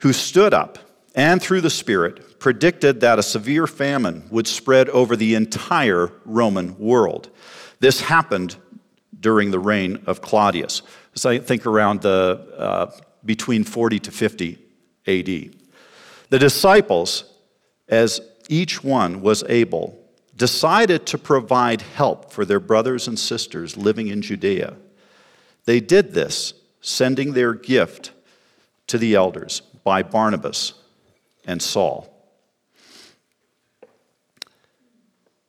who 0.00 0.14
stood 0.14 0.54
up 0.54 0.78
and 1.16 1.40
through 1.42 1.62
the 1.62 1.70
Spirit 1.70 2.38
predicted 2.38 3.00
that 3.00 3.18
a 3.18 3.22
severe 3.22 3.66
famine 3.66 4.28
would 4.30 4.46
spread 4.46 4.90
over 4.90 5.16
the 5.16 5.34
entire 5.34 6.12
Roman 6.26 6.78
world. 6.78 7.30
This 7.80 8.02
happened 8.02 8.56
during 9.18 9.50
the 9.50 9.58
reign 9.58 10.04
of 10.06 10.20
Claudius. 10.20 10.82
So 11.14 11.30
I 11.30 11.38
think 11.38 11.64
around 11.64 12.02
the 12.02 12.46
uh, 12.56 12.90
between 13.24 13.64
40 13.64 13.98
to 14.00 14.10
50 14.12 14.58
AD. 15.06 15.26
The 16.28 16.38
disciples, 16.38 17.24
as 17.88 18.20
each 18.48 18.84
one 18.84 19.22
was 19.22 19.42
able, 19.48 19.98
decided 20.36 21.06
to 21.06 21.18
provide 21.18 21.80
help 21.80 22.30
for 22.30 22.44
their 22.44 22.60
brothers 22.60 23.08
and 23.08 23.18
sisters 23.18 23.76
living 23.76 24.08
in 24.08 24.20
Judea. 24.20 24.76
They 25.64 25.80
did 25.80 26.12
this, 26.12 26.52
sending 26.82 27.32
their 27.32 27.54
gift 27.54 28.12
to 28.88 28.98
the 28.98 29.14
elders 29.14 29.60
by 29.82 30.02
Barnabas 30.02 30.74
and 31.46 31.62
Saul. 31.62 32.12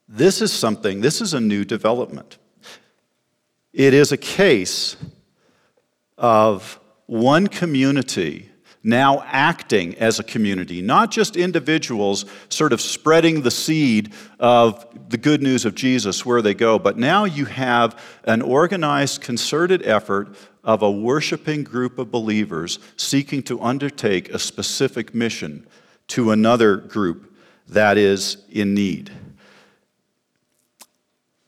This 0.08 0.42
is 0.42 0.54
something, 0.54 1.02
this 1.02 1.20
is 1.20 1.34
a 1.34 1.42
new 1.42 1.66
development. 1.66 2.38
It 3.74 3.94
is 3.94 4.12
a 4.12 4.18
case 4.18 4.96
of 6.18 6.80
one 7.08 7.48
community 7.48 8.50
now 8.84 9.22
acting 9.26 9.96
as 9.96 10.18
a 10.18 10.24
community, 10.24 10.82
not 10.82 11.12
just 11.12 11.36
individuals 11.36 12.26
sort 12.48 12.72
of 12.72 12.80
spreading 12.80 13.42
the 13.42 13.52
seed 13.52 14.14
of 14.40 14.86
the 15.10 15.18
good 15.18 15.42
news 15.42 15.66
of 15.66 15.76
Jesus 15.76 16.26
where 16.26 16.42
they 16.42 16.54
go, 16.54 16.80
but 16.80 16.98
now 16.98 17.26
you 17.26 17.44
have 17.44 18.02
an 18.24 18.42
organized, 18.42 19.22
concerted 19.22 19.86
effort 19.86 20.34
of 20.64 20.82
a 20.82 20.90
worshiping 20.90 21.66
group 21.66 22.00
of 22.00 22.12
believers 22.12 22.80
seeking 22.96 23.44
to 23.44 23.60
undertake 23.62 24.30
a 24.30 24.40
specific 24.40 25.14
mission 25.14 25.68
to 26.08 26.32
another 26.32 26.78
group 26.78 27.34
that 27.68 27.98
is 27.98 28.38
in 28.50 28.74
need. 28.74 29.12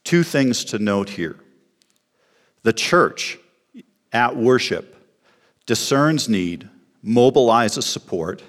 Two 0.04 0.24
things 0.24 0.66
to 0.66 0.80
note 0.80 1.10
here. 1.10 1.38
The 2.64 2.74
church 2.74 3.38
at 4.12 4.36
worship 4.36 4.96
discerns 5.66 6.28
need, 6.28 6.68
mobilizes 7.06 7.84
support, 7.84 8.42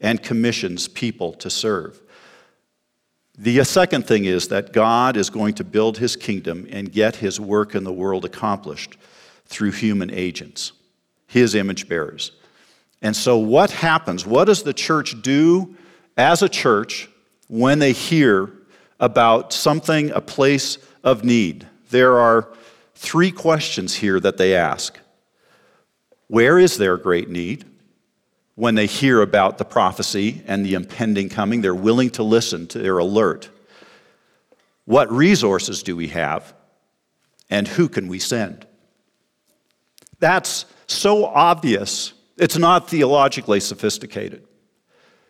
and 0.00 0.22
commissions 0.22 0.88
people 0.88 1.32
to 1.34 1.48
serve. 1.48 2.00
The 3.38 3.62
second 3.64 4.06
thing 4.06 4.24
is 4.24 4.48
that 4.48 4.72
God 4.72 5.16
is 5.16 5.30
going 5.30 5.54
to 5.54 5.64
build 5.64 5.98
his 5.98 6.16
kingdom 6.16 6.66
and 6.70 6.90
get 6.90 7.16
his 7.16 7.38
work 7.38 7.74
in 7.74 7.84
the 7.84 7.92
world 7.92 8.24
accomplished 8.24 8.96
through 9.44 9.72
human 9.72 10.10
agents, 10.10 10.72
his 11.26 11.54
image 11.54 11.88
bearers. 11.88 12.32
And 13.02 13.14
so, 13.14 13.38
what 13.38 13.70
happens? 13.70 14.26
What 14.26 14.46
does 14.46 14.62
the 14.62 14.72
church 14.72 15.20
do 15.22 15.74
as 16.16 16.42
a 16.42 16.48
church 16.48 17.08
when 17.48 17.78
they 17.78 17.92
hear 17.92 18.52
about 18.98 19.52
something, 19.52 20.10
a 20.10 20.20
place 20.20 20.78
of 21.04 21.24
need? 21.24 21.66
There 21.90 22.18
are 22.18 22.48
three 22.94 23.30
questions 23.30 23.94
here 23.94 24.18
that 24.20 24.38
they 24.38 24.54
ask 24.54 24.98
Where 26.28 26.58
is 26.58 26.78
their 26.78 26.96
great 26.96 27.28
need? 27.28 27.64
When 28.54 28.74
they 28.74 28.86
hear 28.86 29.20
about 29.20 29.58
the 29.58 29.66
prophecy 29.66 30.42
and 30.46 30.64
the 30.64 30.72
impending 30.72 31.28
coming, 31.28 31.60
they're 31.60 31.74
willing 31.74 32.08
to 32.10 32.22
listen, 32.22 32.66
to, 32.68 32.78
they're 32.78 32.96
alert. 32.96 33.50
What 34.86 35.12
resources 35.12 35.82
do 35.82 35.94
we 35.94 36.08
have? 36.08 36.54
And 37.50 37.68
who 37.68 37.88
can 37.88 38.08
we 38.08 38.18
send? 38.18 38.66
That's 40.20 40.64
so 40.86 41.26
obvious. 41.26 42.14
It's 42.36 42.58
not 42.58 42.90
theologically 42.90 43.60
sophisticated. 43.60 44.46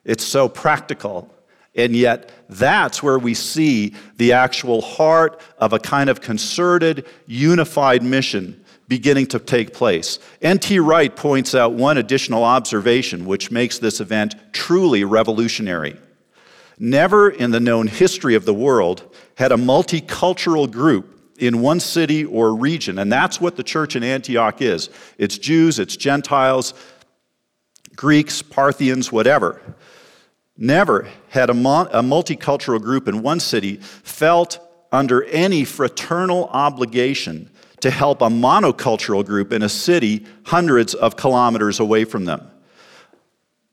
It's 0.05 0.25
so 0.25 0.49
practical. 0.49 1.33
And 1.75 1.95
yet, 1.95 2.31
that's 2.49 3.03
where 3.03 3.19
we 3.19 3.35
see 3.35 3.95
the 4.17 4.33
actual 4.33 4.81
heart 4.81 5.41
of 5.59 5.73
a 5.73 5.79
kind 5.79 6.09
of 6.09 6.21
concerted, 6.21 7.07
unified 7.27 8.03
mission 8.03 8.65
beginning 8.89 9.27
to 9.27 9.39
take 9.39 9.75
place. 9.75 10.19
N.T. 10.41 10.79
Wright 10.79 11.15
points 11.15 11.55
out 11.55 11.75
one 11.75 11.99
additional 11.99 12.45
observation 12.45 13.27
which 13.27 13.51
makes 13.51 13.79
this 13.79 14.01
event 14.01 14.37
truly 14.53 15.05
revolutionary. 15.05 15.97
Never 16.79 17.29
in 17.31 17.51
the 17.51 17.61
known 17.61 17.89
history 17.89 18.35
of 18.35 18.45
the 18.45 18.55
world 18.55 19.15
had 19.35 19.53
a 19.53 19.57
multicultural 19.57 20.71
group 20.71 21.13
in 21.39 21.61
one 21.61 21.81
city 21.81 22.25
or 22.25 22.55
region, 22.55 22.99
and 22.99 23.13
that's 23.13 23.41
what 23.41 23.57
the 23.57 23.63
church 23.63 23.97
in 23.97 24.03
Antioch 24.03 24.63
is 24.63 24.89
it's 25.19 25.37
Jews, 25.37 25.79
it's 25.79 25.97
Gentiles, 25.97 26.75
Greeks, 27.97 28.43
Parthians, 28.43 29.11
whatever. 29.11 29.61
Never 30.57 31.09
had 31.29 31.51
a, 31.51 31.55
multicultural 31.55 32.81
group 32.81 33.09
in 33.09 33.23
one 33.23 33.41
city 33.41 33.77
felt 33.77 34.59
under 34.93 35.25
any 35.25 35.65
fraternal 35.65 36.45
obligation 36.47 37.51
to 37.81 37.91
help 37.91 38.23
a 38.23 38.29
monocultural 38.29 39.25
group 39.25 39.53
in 39.53 39.63
a 39.63 39.69
city 39.69 40.25
hundreds 40.45 40.95
of 40.95 41.17
kilometers 41.17 41.81
away 41.81 42.05
from 42.05 42.25
them. 42.25 42.51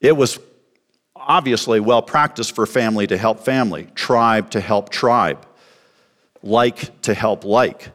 It 0.02 0.18
was 0.18 0.40
obviously 1.16 1.80
well 1.80 2.02
practiced 2.02 2.54
for 2.54 2.66
family 2.66 3.08
to 3.08 3.18
help 3.18 3.40
family, 3.40 3.88
tribe 3.96 4.50
to 4.52 4.60
help 4.60 4.90
tribe, 4.90 5.46
like 6.42 7.02
to 7.04 7.14
help 7.14 7.46
like. 7.46 7.92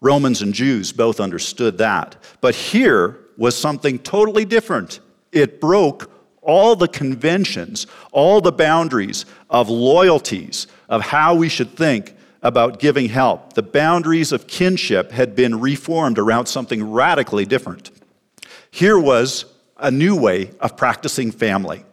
Romans 0.00 0.42
and 0.42 0.54
Jews 0.54 0.92
both 0.92 1.20
understood 1.20 1.78
that. 1.78 2.16
But 2.40 2.54
here 2.54 3.18
was 3.36 3.56
something 3.56 3.98
totally 3.98 4.44
different. 4.44 5.00
It 5.32 5.60
broke 5.60 6.10
all 6.42 6.76
the 6.76 6.88
conventions, 6.88 7.86
all 8.10 8.40
the 8.40 8.52
boundaries 8.52 9.24
of 9.48 9.68
loyalties, 9.68 10.66
of 10.88 11.02
how 11.02 11.34
we 11.34 11.48
should 11.48 11.76
think 11.76 12.14
about 12.42 12.80
giving 12.80 13.08
help. 13.08 13.52
The 13.54 13.62
boundaries 13.62 14.32
of 14.32 14.46
kinship 14.46 15.12
had 15.12 15.34
been 15.34 15.60
reformed 15.60 16.18
around 16.18 16.46
something 16.46 16.90
radically 16.90 17.46
different. 17.46 17.90
Here 18.70 18.98
was 18.98 19.44
a 19.78 19.90
new 19.90 20.16
way 20.16 20.50
of 20.60 20.76
practicing 20.76 21.30
family, 21.30 21.84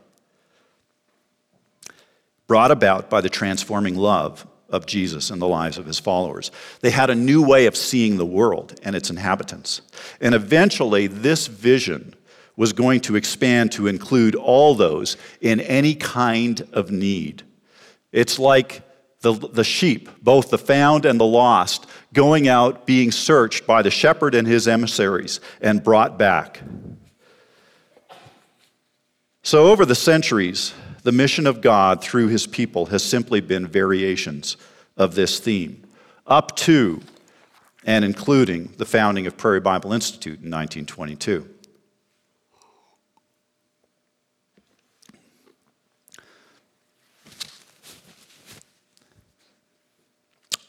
brought 2.47 2.71
about 2.71 3.09
by 3.09 3.21
the 3.21 3.29
transforming 3.29 3.95
love 3.95 4.47
of 4.69 4.85
Jesus 4.85 5.29
in 5.29 5.39
the 5.39 5.47
lives 5.47 5.77
of 5.77 5.85
his 5.85 5.99
followers. 5.99 6.51
They 6.81 6.91
had 6.91 7.09
a 7.09 7.15
new 7.15 7.43
way 7.43 7.65
of 7.65 7.75
seeing 7.75 8.17
the 8.17 8.25
world 8.25 8.79
and 8.83 8.95
its 8.95 9.09
inhabitants. 9.09 9.81
And 10.21 10.35
eventually, 10.35 11.07
this 11.07 11.47
vision 11.47 12.15
was 12.59 12.73
going 12.73 12.99
to 12.99 13.15
expand 13.15 13.71
to 13.71 13.87
include 13.87 14.35
all 14.35 14.75
those 14.75 15.15
in 15.39 15.61
any 15.61 15.95
kind 15.95 16.67
of 16.73 16.91
need. 16.91 17.41
It's 18.11 18.37
like 18.37 18.81
the, 19.21 19.31
the 19.31 19.63
sheep, 19.63 20.09
both 20.21 20.49
the 20.49 20.57
found 20.57 21.05
and 21.05 21.17
the 21.17 21.25
lost, 21.25 21.85
going 22.11 22.49
out, 22.49 22.85
being 22.85 23.13
searched 23.13 23.65
by 23.65 23.81
the 23.81 23.89
shepherd 23.89 24.35
and 24.35 24.45
his 24.45 24.67
emissaries, 24.67 25.39
and 25.61 25.81
brought 25.81 26.19
back. 26.19 26.59
So, 29.41 29.71
over 29.71 29.85
the 29.85 29.95
centuries, 29.95 30.73
the 31.03 31.13
mission 31.13 31.47
of 31.47 31.61
God 31.61 32.01
through 32.01 32.27
his 32.27 32.45
people 32.45 32.87
has 32.87 33.05
simply 33.05 33.39
been 33.39 33.67
variations 33.67 34.57
of 34.97 35.15
this 35.15 35.39
theme, 35.39 35.81
up 36.27 36.57
to 36.57 36.99
and 37.85 38.03
including 38.03 38.73
the 38.75 38.85
founding 38.85 39.27
of 39.27 39.37
Prairie 39.37 39.61
Bible 39.61 39.93
Institute 39.93 40.41
in 40.43 40.51
1922. 40.51 41.55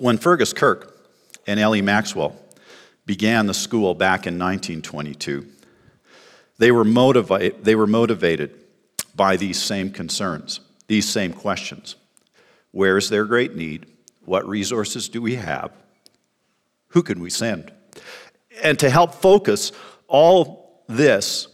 When 0.00 0.16
Fergus 0.16 0.54
Kirk 0.54 0.96
and 1.46 1.60
L.E. 1.60 1.82
Maxwell 1.82 2.34
began 3.04 3.44
the 3.44 3.52
school 3.52 3.94
back 3.94 4.26
in 4.26 4.38
1922, 4.38 5.46
they 6.56 6.72
were, 6.72 6.86
motivated, 6.86 7.62
they 7.62 7.74
were 7.74 7.86
motivated 7.86 8.50
by 9.14 9.36
these 9.36 9.60
same 9.60 9.90
concerns, 9.90 10.60
these 10.86 11.06
same 11.06 11.34
questions. 11.34 11.96
Where 12.70 12.96
is 12.96 13.10
their 13.10 13.26
great 13.26 13.54
need? 13.54 13.84
What 14.24 14.48
resources 14.48 15.10
do 15.10 15.20
we 15.20 15.34
have? 15.34 15.70
Who 16.88 17.02
can 17.02 17.20
we 17.20 17.28
send? 17.28 17.70
And 18.62 18.78
to 18.78 18.88
help 18.88 19.12
focus 19.12 19.70
all 20.08 20.82
this, 20.88 21.46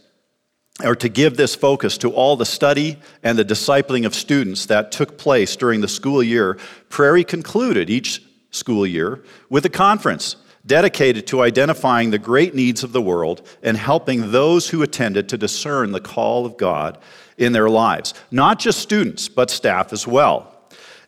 or 0.85 0.95
to 0.95 1.09
give 1.09 1.35
this 1.35 1.53
focus 1.53 1.97
to 1.97 2.13
all 2.13 2.37
the 2.37 2.45
study 2.45 2.97
and 3.23 3.37
the 3.37 3.43
discipling 3.43 4.05
of 4.05 4.15
students 4.15 4.67
that 4.67 4.93
took 4.93 5.17
place 5.17 5.57
during 5.57 5.81
the 5.81 5.87
school 5.89 6.23
year, 6.23 6.57
Prairie 6.87 7.25
concluded 7.25 7.89
each 7.89 8.21
school 8.57 8.85
year 8.85 9.23
with 9.49 9.65
a 9.65 9.69
conference 9.69 10.35
dedicated 10.65 11.25
to 11.27 11.41
identifying 11.41 12.11
the 12.11 12.19
great 12.19 12.53
needs 12.53 12.83
of 12.83 12.91
the 12.91 13.01
world 13.01 13.47
and 13.63 13.77
helping 13.77 14.31
those 14.31 14.69
who 14.69 14.81
attended 14.83 15.29
to 15.29 15.37
discern 15.37 15.91
the 15.91 16.01
call 16.01 16.45
of 16.45 16.57
God 16.57 16.97
in 17.37 17.53
their 17.53 17.69
lives. 17.69 18.13
Not 18.31 18.59
just 18.59 18.79
students, 18.79 19.29
but 19.29 19.49
staff 19.49 19.93
as 19.93 20.05
well. 20.05 20.53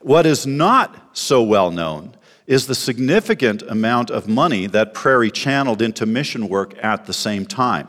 What 0.02 0.26
is 0.26 0.48
not 0.48 1.18
so 1.18 1.44
well 1.44 1.72
known 1.72 2.16
is 2.48 2.66
the 2.66 2.76
significant 2.76 3.62
amount 3.64 4.10
of 4.10 4.28
money 4.28 4.66
that 4.66 4.94
Prairie 4.94 5.30
channeled 5.30 5.82
into 5.82 6.06
mission 6.06 6.48
work 6.48 6.74
at 6.82 7.06
the 7.06 7.14
same 7.14 7.46
time. 7.46 7.88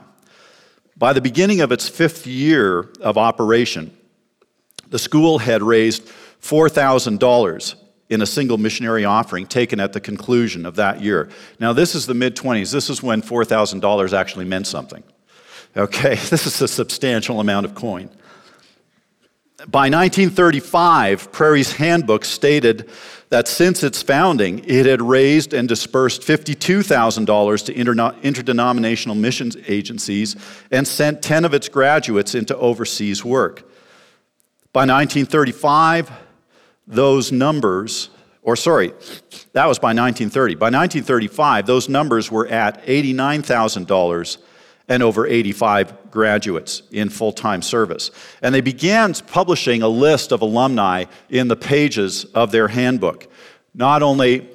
By 0.97 1.13
the 1.13 1.21
beginning 1.21 1.61
of 1.61 1.71
its 1.71 1.89
fifth 1.89 2.27
year 2.27 2.89
of 2.99 3.17
operation, 3.17 3.95
the 4.89 4.99
school 4.99 5.39
had 5.39 5.63
raised 5.63 6.05
$4,000 6.41 7.75
in 8.11 8.21
a 8.21 8.25
single 8.25 8.57
missionary 8.57 9.05
offering 9.05 9.47
taken 9.47 9.79
at 9.79 9.93
the 9.93 10.01
conclusion 10.01 10.65
of 10.65 10.75
that 10.75 11.01
year. 11.01 11.29
Now, 11.59 11.71
this 11.71 11.95
is 11.95 12.05
the 12.05 12.13
mid 12.13 12.35
20s. 12.35 12.71
This 12.71 12.89
is 12.89 13.01
when 13.01 13.21
$4,000 13.21 14.13
actually 14.13 14.45
meant 14.45 14.67
something. 14.67 15.01
Okay, 15.75 16.15
this 16.29 16.45
is 16.45 16.61
a 16.61 16.67
substantial 16.67 17.39
amount 17.39 17.65
of 17.65 17.73
coin. 17.73 18.09
By 19.67 19.89
1935, 19.89 21.31
Prairie's 21.31 21.73
handbook 21.73 22.25
stated 22.25 22.89
that 23.29 23.47
since 23.47 23.83
its 23.83 24.01
founding, 24.01 24.59
it 24.65 24.85
had 24.87 25.01
raised 25.01 25.53
and 25.53 25.69
dispersed 25.69 26.23
$52,000 26.23 27.65
to 27.65 27.73
interdenominational 28.27 29.15
missions 29.15 29.55
agencies 29.67 30.35
and 30.71 30.85
sent 30.85 31.21
10 31.21 31.45
of 31.45 31.53
its 31.53 31.69
graduates 31.69 32.35
into 32.35 32.57
overseas 32.57 33.23
work. 33.23 33.59
By 34.73 34.81
1935, 34.81 36.11
those 36.87 37.31
numbers, 37.31 38.09
or 38.41 38.55
sorry, 38.55 38.93
that 39.53 39.65
was 39.65 39.79
by 39.79 39.89
1930. 39.89 40.55
By 40.55 40.65
1935, 40.65 41.65
those 41.65 41.89
numbers 41.89 42.31
were 42.31 42.47
at 42.47 42.85
$89,000 42.85 44.37
and 44.87 45.01
over 45.01 45.25
85 45.25 46.11
graduates 46.11 46.83
in 46.91 47.09
full 47.09 47.31
time 47.31 47.61
service. 47.61 48.11
And 48.41 48.53
they 48.53 48.61
began 48.61 49.13
publishing 49.13 49.81
a 49.81 49.87
list 49.87 50.31
of 50.31 50.41
alumni 50.41 51.05
in 51.29 51.47
the 51.47 51.55
pages 51.55 52.25
of 52.25 52.51
their 52.51 52.67
handbook, 52.67 53.27
not 53.73 54.03
only 54.03 54.49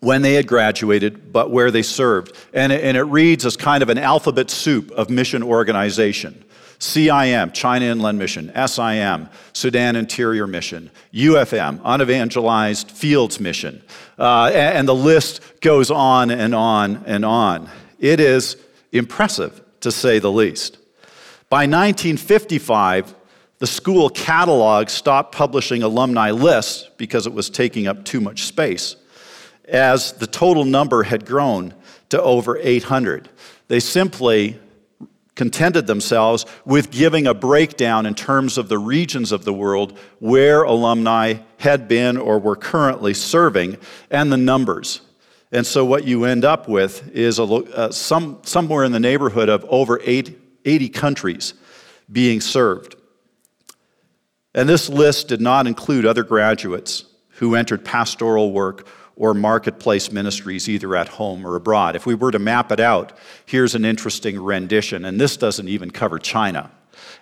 when 0.00 0.22
they 0.22 0.34
had 0.34 0.46
graduated, 0.46 1.32
but 1.32 1.50
where 1.50 1.70
they 1.70 1.82
served. 1.82 2.36
And 2.52 2.72
it, 2.72 2.84
and 2.84 2.96
it 2.96 3.04
reads 3.04 3.46
as 3.46 3.56
kind 3.56 3.82
of 3.82 3.88
an 3.88 3.98
alphabet 3.98 4.50
soup 4.50 4.90
of 4.90 5.08
mission 5.08 5.42
organization. 5.42 6.44
CIM, 6.78 7.52
China 7.52 7.86
Inland 7.86 8.18
Mission, 8.18 8.52
SIM, 8.66 9.28
Sudan 9.52 9.96
Interior 9.96 10.46
Mission, 10.46 10.90
UFM, 11.12 11.80
Unevangelized 11.80 12.90
Fields 12.90 13.40
Mission, 13.40 13.82
uh, 14.18 14.50
and, 14.52 14.86
the 14.86 14.94
list 14.94 15.40
goes 15.60 15.90
on 15.90 16.30
and 16.30 16.54
on 16.54 17.02
and 17.06 17.24
on. 17.24 17.68
It 17.98 18.20
is 18.20 18.56
impressive, 18.92 19.62
to 19.80 19.90
say 19.90 20.18
the 20.18 20.30
least. 20.30 20.78
By 21.48 21.64
1955, 21.64 23.14
the 23.58 23.66
school 23.66 24.10
catalog 24.10 24.90
stopped 24.90 25.34
publishing 25.34 25.82
alumni 25.82 26.30
lists 26.30 26.90
because 26.98 27.26
it 27.26 27.32
was 27.32 27.48
taking 27.48 27.86
up 27.86 28.04
too 28.04 28.20
much 28.20 28.44
space, 28.44 28.96
as 29.66 30.12
the 30.12 30.26
total 30.26 30.64
number 30.64 31.04
had 31.04 31.24
grown 31.24 31.72
to 32.10 32.20
over 32.22 32.58
800. 32.58 33.28
They 33.68 33.80
simply 33.80 34.60
contented 35.36 35.86
themselves 35.86 36.44
with 36.64 36.90
giving 36.90 37.26
a 37.26 37.34
breakdown 37.34 38.06
in 38.06 38.14
terms 38.14 38.58
of 38.58 38.68
the 38.68 38.78
regions 38.78 39.30
of 39.30 39.44
the 39.44 39.52
world 39.52 39.96
where 40.18 40.64
alumni 40.64 41.34
had 41.58 41.86
been 41.86 42.16
or 42.16 42.38
were 42.38 42.56
currently 42.56 43.14
serving 43.14 43.76
and 44.10 44.32
the 44.32 44.36
numbers. 44.36 45.02
And 45.52 45.64
so 45.64 45.84
what 45.84 46.04
you 46.04 46.24
end 46.24 46.44
up 46.44 46.68
with 46.68 47.14
is 47.14 47.38
a, 47.38 47.44
uh, 47.44 47.92
some, 47.92 48.40
somewhere 48.42 48.82
in 48.84 48.92
the 48.92 49.00
neighborhood 49.00 49.48
of 49.48 49.64
over 49.68 50.00
80, 50.02 50.36
80 50.64 50.88
countries 50.88 51.54
being 52.10 52.40
served. 52.40 52.96
And 54.54 54.68
this 54.68 54.88
list 54.88 55.28
did 55.28 55.40
not 55.40 55.66
include 55.66 56.06
other 56.06 56.24
graduates 56.24 57.04
who 57.36 57.54
entered 57.54 57.84
pastoral 57.84 58.52
work 58.52 58.88
or 59.16 59.32
marketplace 59.34 60.12
ministries 60.12 60.68
either 60.68 60.94
at 60.94 61.08
home 61.08 61.46
or 61.46 61.56
abroad. 61.56 61.96
If 61.96 62.06
we 62.06 62.14
were 62.14 62.30
to 62.30 62.38
map 62.38 62.70
it 62.70 62.80
out, 62.80 63.16
here's 63.46 63.74
an 63.74 63.84
interesting 63.84 64.40
rendition, 64.40 65.04
and 65.04 65.20
this 65.20 65.36
doesn't 65.36 65.68
even 65.68 65.90
cover 65.90 66.18
China. 66.18 66.70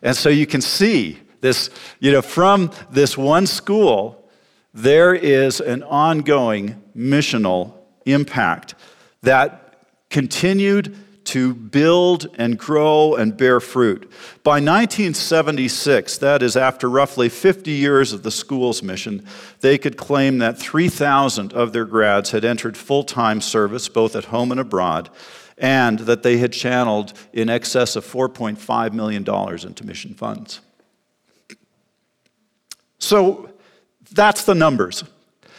And 0.03 0.17
so 0.17 0.29
you 0.29 0.47
can 0.47 0.61
see 0.61 1.19
this, 1.41 1.71
you 2.01 2.11
know, 2.11 2.23
from 2.23 2.71
this 2.91 3.17
one 3.17 3.47
school, 3.47 4.29
there 4.73 5.15
is 5.15 5.61
an 5.61 5.83
ongoing 5.85 6.83
missional 6.97 7.75
impact 8.07 8.75
that 9.23 9.79
continued 10.11 10.97
to 11.25 11.55
build 11.55 12.27
and 12.37 12.59
grow 12.59 13.15
and 13.15 13.37
bear 13.37 13.61
fruit. 13.61 14.11
By 14.43 14.61
1976, 14.61 16.19
that 16.19 16.43
is 16.43 16.57
after 16.57 16.89
roughly 16.89 17.29
50 17.29 17.71
years 17.71 18.13
of 18.13 18.23
the 18.23 18.31
school's 18.31 18.83
mission, 18.83 19.27
they 19.61 19.79
could 19.79 19.97
claim 19.97 20.39
that 20.39 20.59
3,000 20.59 21.53
of 21.53 21.73
their 21.73 21.85
grads 21.85 22.31
had 22.31 22.45
entered 22.45 22.77
full 22.77 23.05
time 23.05 23.41
service, 23.41 23.89
both 23.89 24.15
at 24.15 24.27
home 24.27 24.51
and 24.51 24.61
abroad, 24.61 25.09
and 25.57 26.01
that 26.01 26.23
they 26.23 26.39
had 26.39 26.53
channeled 26.53 27.13
in 27.33 27.49
excess 27.49 27.97
of 27.97 28.05
$4.5 28.05 28.93
million 28.93 29.25
into 29.67 29.87
mission 29.87 30.15
funds. 30.15 30.61
So 32.99 33.51
that's 34.13 34.45
the 34.45 34.55
numbers. 34.55 35.05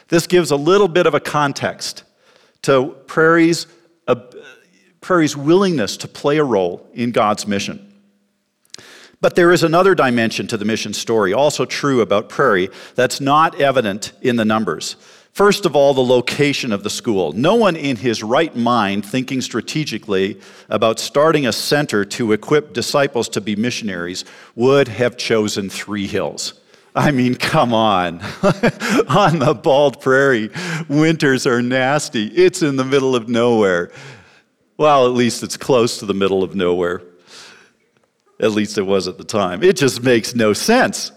This 0.07 0.27
gives 0.27 0.51
a 0.51 0.55
little 0.55 0.87
bit 0.87 1.07
of 1.07 1.13
a 1.13 1.19
context 1.19 2.03
to 2.63 2.95
Prairie's 3.07 3.67
Prairie's 5.05 5.37
willingness 5.37 5.97
to 5.97 6.07
play 6.07 6.39
a 6.39 6.43
role 6.43 6.89
in 6.95 7.11
God's 7.11 7.45
mission. 7.45 7.93
But 9.21 9.35
there 9.35 9.51
is 9.51 9.61
another 9.61 9.93
dimension 9.93 10.47
to 10.47 10.57
the 10.57 10.65
mission 10.65 10.93
story, 10.93 11.31
also 11.31 11.63
true 11.63 12.01
about 12.01 12.27
Prairie, 12.27 12.71
that's 12.95 13.21
not 13.21 13.61
evident 13.61 14.13
in 14.23 14.35
the 14.35 14.45
numbers. 14.45 14.95
First 15.31 15.67
of 15.67 15.75
all, 15.75 15.93
the 15.93 16.01
location 16.01 16.73
of 16.73 16.81
the 16.81 16.89
school. 16.89 17.33
No 17.33 17.53
one 17.53 17.75
in 17.75 17.97
his 17.97 18.23
right 18.23 18.55
mind 18.55 19.05
thinking 19.05 19.41
strategically 19.41 20.41
about 20.69 20.99
starting 20.99 21.45
a 21.45 21.53
center 21.53 22.03
to 22.05 22.31
equip 22.31 22.73
disciples 22.73 23.29
to 23.29 23.41
be 23.41 23.55
missionaries 23.55 24.25
would 24.55 24.87
have 24.87 25.17
chosen 25.17 25.69
Three 25.69 26.07
Hills. 26.07 26.59
I 26.95 27.11
mean, 27.11 27.35
come 27.35 27.75
on. 27.75 28.21
on 29.07 29.37
the 29.37 29.53
bald 29.61 30.01
prairie, 30.01 30.49
winters 30.89 31.45
are 31.45 31.61
nasty. 31.61 32.25
It's 32.25 32.63
in 32.63 32.77
the 32.77 32.85
middle 32.85 33.15
of 33.15 33.29
nowhere. 33.29 33.91
Well, 34.77 35.05
at 35.05 35.13
least 35.13 35.41
it's 35.43 35.57
close 35.57 35.99
to 35.99 36.05
the 36.05 36.13
middle 36.13 36.43
of 36.43 36.55
nowhere. 36.55 37.01
At 38.39 38.51
least 38.51 38.77
it 38.77 38.83
was 38.83 39.07
at 39.07 39.17
the 39.17 39.23
time. 39.23 39.63
It 39.63 39.77
just 39.77 40.03
makes 40.03 40.35
no 40.35 40.51
sense. 40.51 41.11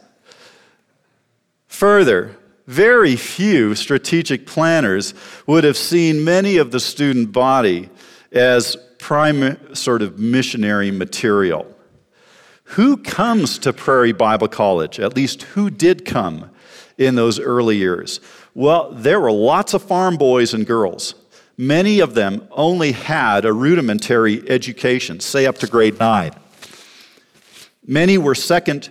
Further, 1.67 2.37
very 2.67 3.17
few 3.17 3.75
strategic 3.75 4.47
planners 4.47 5.15
would 5.47 5.65
have 5.65 5.77
seen 5.77 6.23
many 6.23 6.59
of 6.59 6.71
the 6.71 6.79
student 6.79 7.33
body 7.33 7.89
as 8.31 8.77
prime 8.99 9.75
sort 9.75 10.03
of 10.03 10.19
missionary 10.19 10.91
material. 10.91 11.75
Who 12.65 12.99
comes 12.99 13.59
to 13.61 13.73
Prairie 13.73 14.13
Bible 14.13 14.49
College? 14.49 15.01
At 15.01 15.17
least 15.17 15.43
who 15.43 15.71
did 15.71 16.05
come 16.05 16.51
in 16.99 17.15
those 17.15 17.41
early 17.41 17.77
years? 17.77 18.21
Well, 18.55 18.93
there 18.93 19.21
were 19.21 19.33
lots 19.33 19.73
of 19.73 19.83
farm 19.83 20.17
boys 20.17 20.53
and 20.53 20.67
girls 20.67 21.15
Many 21.61 21.99
of 21.99 22.15
them 22.15 22.47
only 22.53 22.93
had 22.93 23.45
a 23.45 23.53
rudimentary 23.53 24.49
education, 24.49 25.19
say 25.19 25.45
up 25.45 25.59
to 25.59 25.67
grade 25.67 25.99
nine. 25.99 26.33
Many 27.85 28.17
were 28.17 28.37
second 28.37 28.91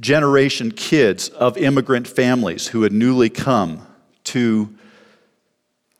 generation 0.00 0.70
kids 0.70 1.28
of 1.28 1.58
immigrant 1.58 2.08
families 2.08 2.68
who 2.68 2.82
had 2.82 2.92
newly 2.92 3.28
come 3.28 3.86
to 4.24 4.74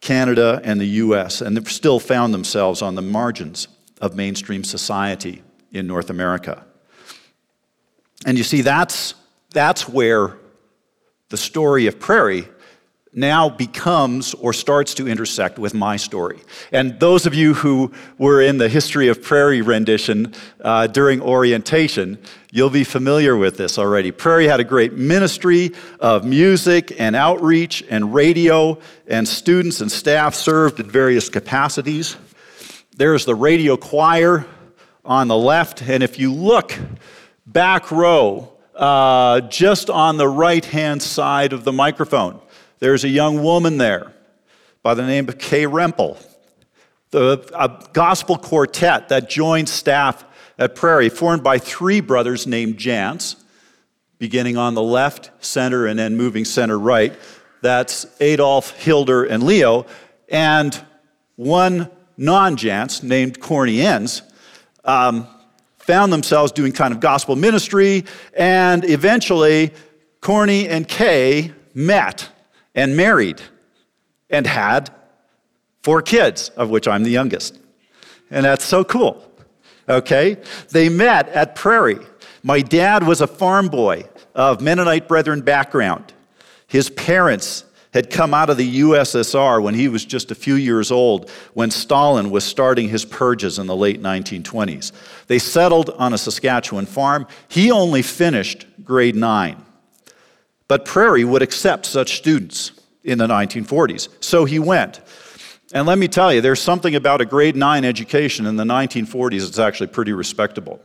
Canada 0.01 0.63
and 0.65 0.81
the 0.81 0.87
US 0.87 1.43
and 1.43 1.69
still 1.69 2.01
found 2.01 2.33
themselves 2.33 2.81
on 2.81 2.95
the 2.95 3.03
margins 3.03 3.69
of 4.01 4.17
mainstream 4.17 4.65
society 4.65 5.43
in 5.73 5.87
North 5.87 6.09
America. 6.09 6.65
And 8.25 8.39
you 8.39 8.45
see, 8.45 8.63
that's, 8.63 9.15
that's 9.51 9.87
where 9.87 10.39
the 11.29 11.37
story 11.37 11.87
of 11.87 12.01
Prairie 12.01 12.49
now 13.17 13.49
becomes 13.49 14.35
or 14.35 14.53
starts 14.53 14.93
to 14.95 15.09
intersect 15.09 15.59
with 15.59 15.73
my 15.73 15.97
story. 15.97 16.39
And 16.71 17.01
those 17.01 17.25
of 17.25 17.35
you 17.35 17.55
who 17.55 17.91
were 18.19 18.43
in 18.43 18.59
the 18.59 18.69
History 18.69 19.09
of 19.09 19.23
Prairie 19.23 19.63
rendition 19.63 20.35
uh, 20.61 20.87
during 20.87 21.23
orientation, 21.23 22.19
you'll 22.53 22.69
be 22.69 22.85
familiar 22.85 23.35
with 23.35 23.57
this 23.57 23.79
already. 23.79 24.13
Prairie 24.13 24.47
had 24.47 24.61
a 24.61 24.65
great 24.65 24.93
ministry 24.93 25.73
of 25.99 26.27
music 26.27 26.95
and 27.01 27.17
outreach 27.17 27.83
and 27.89 28.13
radio, 28.13 28.79
and 29.09 29.27
students 29.27 29.81
and 29.81 29.91
staff 29.91 30.35
served 30.35 30.79
in 30.79 30.89
various 30.89 31.31
capacities. 31.31 32.17
There's 32.99 33.25
the 33.25 33.35
radio 33.35 33.79
choir 33.79 34.47
on 35.07 35.29
the 35.29 35.37
left, 35.37 35.81
and 35.81 36.03
if 36.03 36.19
you 36.19 36.35
look 36.35 36.79
back 37.47 37.91
row, 37.91 38.53
uh, 38.75 39.41
just 39.41 39.89
on 39.89 40.19
the 40.19 40.29
right 40.29 40.65
hand 40.65 41.03
side 41.03 41.55
of 41.55 41.65
the 41.65 41.73
microphone, 41.73 42.41
there's 42.79 43.05
a 43.05 43.09
young 43.09 43.43
woman 43.43 43.79
there 43.79 44.13
by 44.83 44.95
the 44.95 45.07
name 45.07 45.29
of 45.29 45.39
Kay 45.39 45.65
Rempel, 45.65 46.23
the 47.11 47.49
a 47.55 47.89
gospel 47.93 48.37
quartet 48.37 49.09
that 49.09 49.29
joined 49.29 49.69
staff 49.69 50.25
at 50.59 50.75
Prairie, 50.75 51.09
formed 51.09 51.43
by 51.43 51.59
three 51.59 52.01
brothers 52.01 52.47
named 52.47 52.77
Jantz, 52.77 53.37
beginning 54.19 54.57
on 54.57 54.75
the 54.75 54.83
left, 54.83 55.31
center, 55.45 55.87
and 55.87 55.99
then 55.99 56.17
moving 56.17 56.45
center 56.45 56.79
right. 56.79 57.17
That's 57.63 58.07
Adolf, 58.21 58.71
Hilder, 58.71 59.25
and 59.25 59.43
Leo, 59.43 59.87
and 60.29 60.81
one 61.37 61.91
non 62.17 62.57
Jantz 62.57 63.03
named 63.03 63.41
Corny 63.41 63.81
Enns. 63.81 64.23
Um, 64.85 65.27
found 65.79 66.13
themselves 66.13 66.53
doing 66.53 66.73
kind 66.73 66.93
of 66.93 67.01
gospel 67.01 67.37
ministry, 67.37 68.05
and 68.35 68.85
eventually 68.85 69.73
Corny 70.21 70.69
and 70.69 70.87
Kay 70.87 71.53
met 71.75 72.29
and 72.77 72.97
married 72.97 73.43
and 74.31 74.47
had 74.47 74.91
four 75.83 76.03
kids, 76.03 76.51
of 76.51 76.71
which 76.71 76.87
I'm 76.87 77.03
the 77.03 77.11
youngest. 77.11 77.59
And 78.31 78.45
that's 78.45 78.65
so 78.65 78.85
cool. 78.85 79.29
Okay? 79.89 80.37
They 80.71 80.89
met 80.89 81.29
at 81.31 81.55
Prairie. 81.55 81.99
My 82.43 82.61
dad 82.61 83.05
was 83.05 83.21
a 83.21 83.27
farm 83.27 83.69
boy 83.69 84.09
of 84.35 84.61
Mennonite 84.61 85.09
Brethren 85.09 85.41
background. 85.41 86.13
His 86.67 86.91
parents 86.91 87.65
had 87.95 88.11
come 88.11 88.35
out 88.35 88.51
of 88.51 88.59
the 88.59 88.81
USSR 88.81 89.63
when 89.63 89.75
he 89.75 89.89
was 89.89 90.05
just 90.05 90.31
a 90.31 90.35
few 90.35 90.55
years 90.55 90.91
old, 90.91 91.31
when 91.55 91.71
Stalin 91.71 92.31
was 92.31 92.45
starting 92.45 92.89
his 92.89 93.07
purges 93.07 93.59
in 93.59 93.67
the 93.67 93.77
late 93.77 94.03
1920s. 94.03 94.93
They 95.29 95.39
settled 95.39 95.91
on 95.91 96.13
a 96.13 96.19
Saskatchewan 96.19 96.85
farm. 96.85 97.27
He 97.49 97.71
only 97.71 98.03
finished 98.03 98.67
grade 98.85 99.17
nine. 99.17 99.66
But 100.69 100.85
Prairie 100.85 101.25
would 101.25 101.43
accept 101.43 101.87
such 101.87 102.17
students 102.17 102.73
in 103.05 103.19
the 103.19 103.27
1940s. 103.27 104.09
So 104.21 104.45
he 104.45 104.59
went. 104.59 105.01
And 105.73 105.87
let 105.87 105.99
me 105.99 106.09
tell 106.09 106.33
you, 106.33 106.41
there's 106.41 106.61
something 106.61 106.95
about 106.95 107.21
a 107.21 107.25
grade 107.25 107.57
9 107.57 107.85
education 107.85 108.47
in 108.47 108.57
the 108.57 108.65
1940s 108.65 109.45
that's 109.45 109.59
actually 109.59 109.89
pretty 109.89 110.13
respectable. 110.13 110.81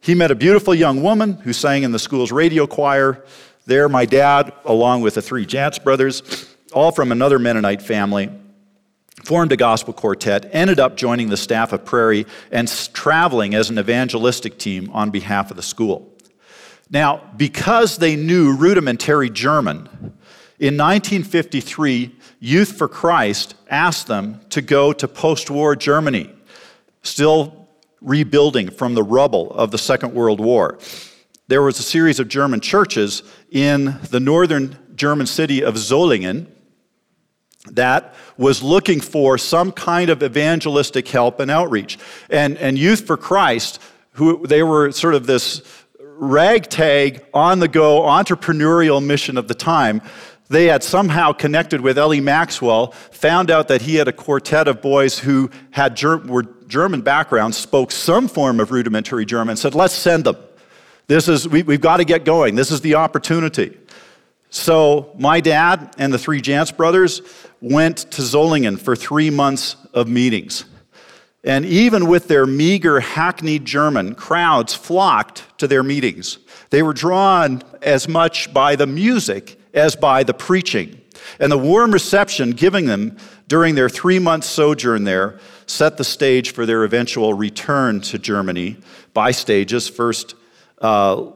He 0.00 0.14
met 0.14 0.30
a 0.30 0.34
beautiful 0.34 0.74
young 0.74 1.02
woman 1.02 1.32
who 1.32 1.52
sang 1.52 1.82
in 1.82 1.92
the 1.92 1.98
school's 1.98 2.30
radio 2.30 2.66
choir. 2.66 3.24
There, 3.64 3.88
my 3.88 4.04
dad, 4.04 4.52
along 4.64 5.00
with 5.00 5.14
the 5.14 5.22
three 5.22 5.46
Jantz 5.46 5.82
brothers, 5.82 6.54
all 6.72 6.92
from 6.92 7.10
another 7.10 7.38
Mennonite 7.38 7.80
family, 7.80 8.30
formed 9.24 9.52
a 9.52 9.56
gospel 9.56 9.94
quartet, 9.94 10.50
ended 10.52 10.78
up 10.78 10.96
joining 10.96 11.30
the 11.30 11.36
staff 11.36 11.72
of 11.72 11.84
Prairie, 11.84 12.26
and 12.50 12.68
traveling 12.92 13.54
as 13.54 13.70
an 13.70 13.78
evangelistic 13.78 14.58
team 14.58 14.90
on 14.92 15.10
behalf 15.10 15.50
of 15.50 15.56
the 15.56 15.62
school. 15.62 16.13
Now, 16.90 17.30
because 17.36 17.98
they 17.98 18.16
knew 18.16 18.56
rudimentary 18.56 19.30
German, 19.30 19.88
in 20.58 20.76
1953, 20.76 22.14
Youth 22.38 22.76
for 22.76 22.88
Christ 22.88 23.54
asked 23.68 24.06
them 24.06 24.40
to 24.50 24.62
go 24.62 24.92
to 24.92 25.08
post 25.08 25.50
war 25.50 25.74
Germany, 25.74 26.30
still 27.02 27.68
rebuilding 28.00 28.70
from 28.70 28.94
the 28.94 29.02
rubble 29.02 29.50
of 29.52 29.70
the 29.70 29.78
Second 29.78 30.14
World 30.14 30.40
War. 30.40 30.78
There 31.48 31.62
was 31.62 31.78
a 31.78 31.82
series 31.82 32.20
of 32.20 32.28
German 32.28 32.60
churches 32.60 33.22
in 33.50 33.98
the 34.10 34.20
northern 34.20 34.78
German 34.94 35.26
city 35.26 35.64
of 35.64 35.74
Solingen, 35.74 36.46
that 37.70 38.14
was 38.36 38.62
looking 38.62 39.00
for 39.00 39.38
some 39.38 39.72
kind 39.72 40.10
of 40.10 40.22
evangelistic 40.22 41.08
help 41.08 41.40
and 41.40 41.50
outreach. 41.50 41.98
And, 42.28 42.58
and 42.58 42.78
Youth 42.78 43.06
for 43.06 43.16
Christ, 43.16 43.80
who 44.12 44.46
they 44.46 44.62
were 44.62 44.92
sort 44.92 45.14
of 45.14 45.26
this 45.26 45.62
ragtag, 46.16 47.24
on 47.34 47.58
the 47.58 47.68
go 47.68 48.02
entrepreneurial 48.02 49.04
mission 49.04 49.36
of 49.36 49.48
the 49.48 49.54
time, 49.54 50.02
they 50.48 50.66
had 50.66 50.82
somehow 50.82 51.32
connected 51.32 51.80
with 51.80 51.98
L.E. 51.98 52.20
Maxwell, 52.20 52.92
found 53.10 53.50
out 53.50 53.68
that 53.68 53.82
he 53.82 53.96
had 53.96 54.08
a 54.08 54.12
quartet 54.12 54.68
of 54.68 54.82
boys 54.82 55.18
who 55.18 55.50
had 55.70 56.00
were 56.02 56.42
German 56.66 57.00
backgrounds, 57.00 57.56
spoke 57.56 57.90
some 57.90 58.28
form 58.28 58.60
of 58.60 58.70
rudimentary 58.70 59.24
German, 59.24 59.56
said, 59.56 59.74
let's 59.74 59.94
send 59.94 60.24
them. 60.24 60.36
This 61.06 61.28
is, 61.28 61.48
we, 61.48 61.62
we've 61.62 61.80
got 61.80 61.98
to 61.98 62.04
get 62.04 62.24
going. 62.24 62.54
This 62.54 62.70
is 62.70 62.80
the 62.80 62.94
opportunity. 62.94 63.76
So 64.50 65.12
my 65.18 65.40
dad 65.40 65.94
and 65.98 66.12
the 66.12 66.18
three 66.18 66.40
Jantz 66.40 66.74
brothers 66.74 67.22
went 67.60 67.98
to 68.12 68.22
Solingen 68.22 68.78
for 68.78 68.94
three 68.94 69.30
months 69.30 69.76
of 69.92 70.08
meetings. 70.08 70.64
And 71.44 71.66
even 71.66 72.06
with 72.06 72.26
their 72.26 72.46
meager, 72.46 73.00
hackneyed 73.00 73.66
German, 73.66 74.14
crowds 74.14 74.72
flocked 74.72 75.44
to 75.58 75.68
their 75.68 75.82
meetings. 75.82 76.38
They 76.70 76.82
were 76.82 76.94
drawn 76.94 77.62
as 77.82 78.08
much 78.08 78.52
by 78.54 78.76
the 78.76 78.86
music 78.86 79.60
as 79.74 79.94
by 79.94 80.22
the 80.22 80.32
preaching. 80.32 81.02
And 81.38 81.52
the 81.52 81.58
warm 81.58 81.92
reception 81.92 82.52
given 82.52 82.86
them 82.86 83.18
during 83.46 83.74
their 83.74 83.90
three 83.90 84.18
month 84.18 84.44
sojourn 84.44 85.04
there 85.04 85.38
set 85.66 85.98
the 85.98 86.04
stage 86.04 86.52
for 86.52 86.64
their 86.64 86.84
eventual 86.84 87.34
return 87.34 88.00
to 88.02 88.18
Germany 88.18 88.78
by 89.12 89.30
stages. 89.30 89.88
First, 89.88 90.34
uh, 90.80 91.26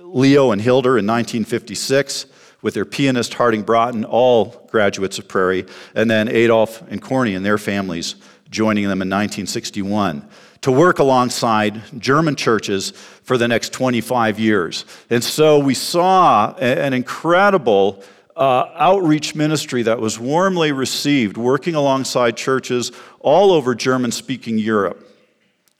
Leo 0.00 0.52
and 0.52 0.60
Hilda 0.60 0.90
in 0.90 1.06
1956, 1.06 2.26
with 2.62 2.74
their 2.74 2.84
pianist 2.84 3.34
Harding 3.34 3.62
Broughton, 3.62 4.04
all 4.04 4.68
graduates 4.70 5.18
of 5.18 5.28
Prairie, 5.28 5.66
and 5.94 6.10
then 6.10 6.28
Adolf 6.28 6.82
and 6.90 7.00
Corny 7.00 7.34
and 7.34 7.44
their 7.44 7.58
families 7.58 8.16
joining 8.50 8.84
them 8.84 9.02
in 9.02 9.08
1961 9.08 10.28
to 10.62 10.70
work 10.70 10.98
alongside 10.98 11.80
German 11.98 12.36
churches 12.36 12.90
for 13.22 13.38
the 13.38 13.48
next 13.48 13.72
25 13.72 14.38
years. 14.38 14.84
And 15.08 15.24
so 15.24 15.58
we 15.58 15.74
saw 15.74 16.54
an 16.56 16.92
incredible 16.92 18.02
uh, 18.36 18.70
outreach 18.74 19.34
ministry 19.34 19.82
that 19.82 20.00
was 20.00 20.18
warmly 20.18 20.72
received, 20.72 21.36
working 21.36 21.74
alongside 21.74 22.36
churches 22.36 22.92
all 23.20 23.52
over 23.52 23.74
German 23.74 24.12
speaking 24.12 24.58
Europe. 24.58 25.06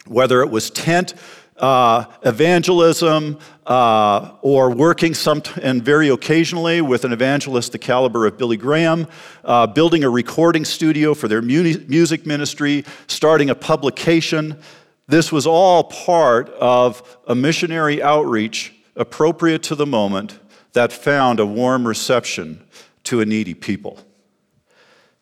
Whether 0.06 0.40
it 0.40 0.50
was 0.50 0.70
tent 0.70 1.14
uh, 1.60 2.06
evangelism 2.24 3.38
uh, 3.66 4.32
or 4.42 4.70
working 4.70 5.14
some 5.14 5.40
t- 5.40 5.60
and 5.62 5.82
very 5.82 6.08
occasionally 6.08 6.80
with 6.80 7.04
an 7.04 7.12
evangelist 7.12 7.72
the 7.72 7.78
caliber 7.78 8.26
of 8.26 8.36
Billy 8.36 8.56
Graham, 8.56 9.06
uh, 9.44 9.66
building 9.66 10.02
a 10.02 10.10
recording 10.10 10.64
studio 10.64 11.14
for 11.14 11.28
their 11.28 11.42
mu- 11.42 11.78
music 11.86 12.26
ministry, 12.26 12.84
starting 13.06 13.50
a 13.50 13.54
publication. 13.54 14.58
This 15.06 15.30
was 15.30 15.46
all 15.46 15.84
part 15.84 16.48
of 16.50 17.18
a 17.26 17.34
missionary 17.34 18.02
outreach 18.02 18.74
appropriate 18.96 19.62
to 19.64 19.74
the 19.74 19.86
moment 19.86 20.38
that 20.72 20.92
found 20.92 21.40
a 21.40 21.46
warm 21.46 21.86
reception 21.86 22.64
to 23.04 23.20
a 23.20 23.26
needy 23.26 23.54
people. 23.54 23.98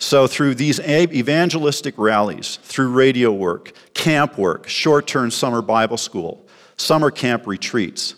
So, 0.00 0.28
through 0.28 0.54
these 0.54 0.78
evangelistic 0.78 1.94
rallies, 1.98 2.58
through 2.62 2.90
radio 2.90 3.32
work, 3.32 3.72
camp 3.94 4.38
work, 4.38 4.68
short 4.68 5.06
term 5.08 5.30
summer 5.30 5.60
Bible 5.60 5.96
school, 5.96 6.46
summer 6.76 7.10
camp 7.10 7.46
retreats, 7.46 8.14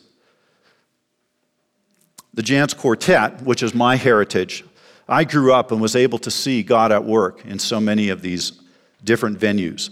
the 2.35 2.43
Jantz 2.43 2.77
Quartet, 2.77 3.43
which 3.43 3.63
is 3.63 3.75
my 3.75 3.97
heritage, 3.97 4.65
I 5.09 5.25
grew 5.25 5.53
up 5.53 5.73
and 5.73 5.81
was 5.81 5.97
able 5.97 6.19
to 6.21 6.31
see 6.31 6.63
God 6.63 6.93
at 6.93 7.05
work 7.05 7.45
in 7.45 7.59
so 7.59 7.81
many 7.81 8.11
of 8.11 8.23
these 8.23 8.61
different 9.03 9.39
venues. 9.39 9.91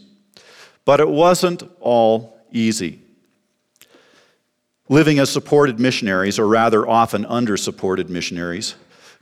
But 0.84 1.00
it 1.00 1.08
wasn't 1.08 1.62
all 1.80 2.38
easy. 2.52 3.00
Living 4.88 5.18
as 5.18 5.30
supported 5.30 5.80
missionaries, 5.80 6.38
or 6.38 6.46
rather 6.46 6.86
often 6.88 7.26
under 7.26 7.56
supported 7.56 8.08
missionaries, 8.08 8.74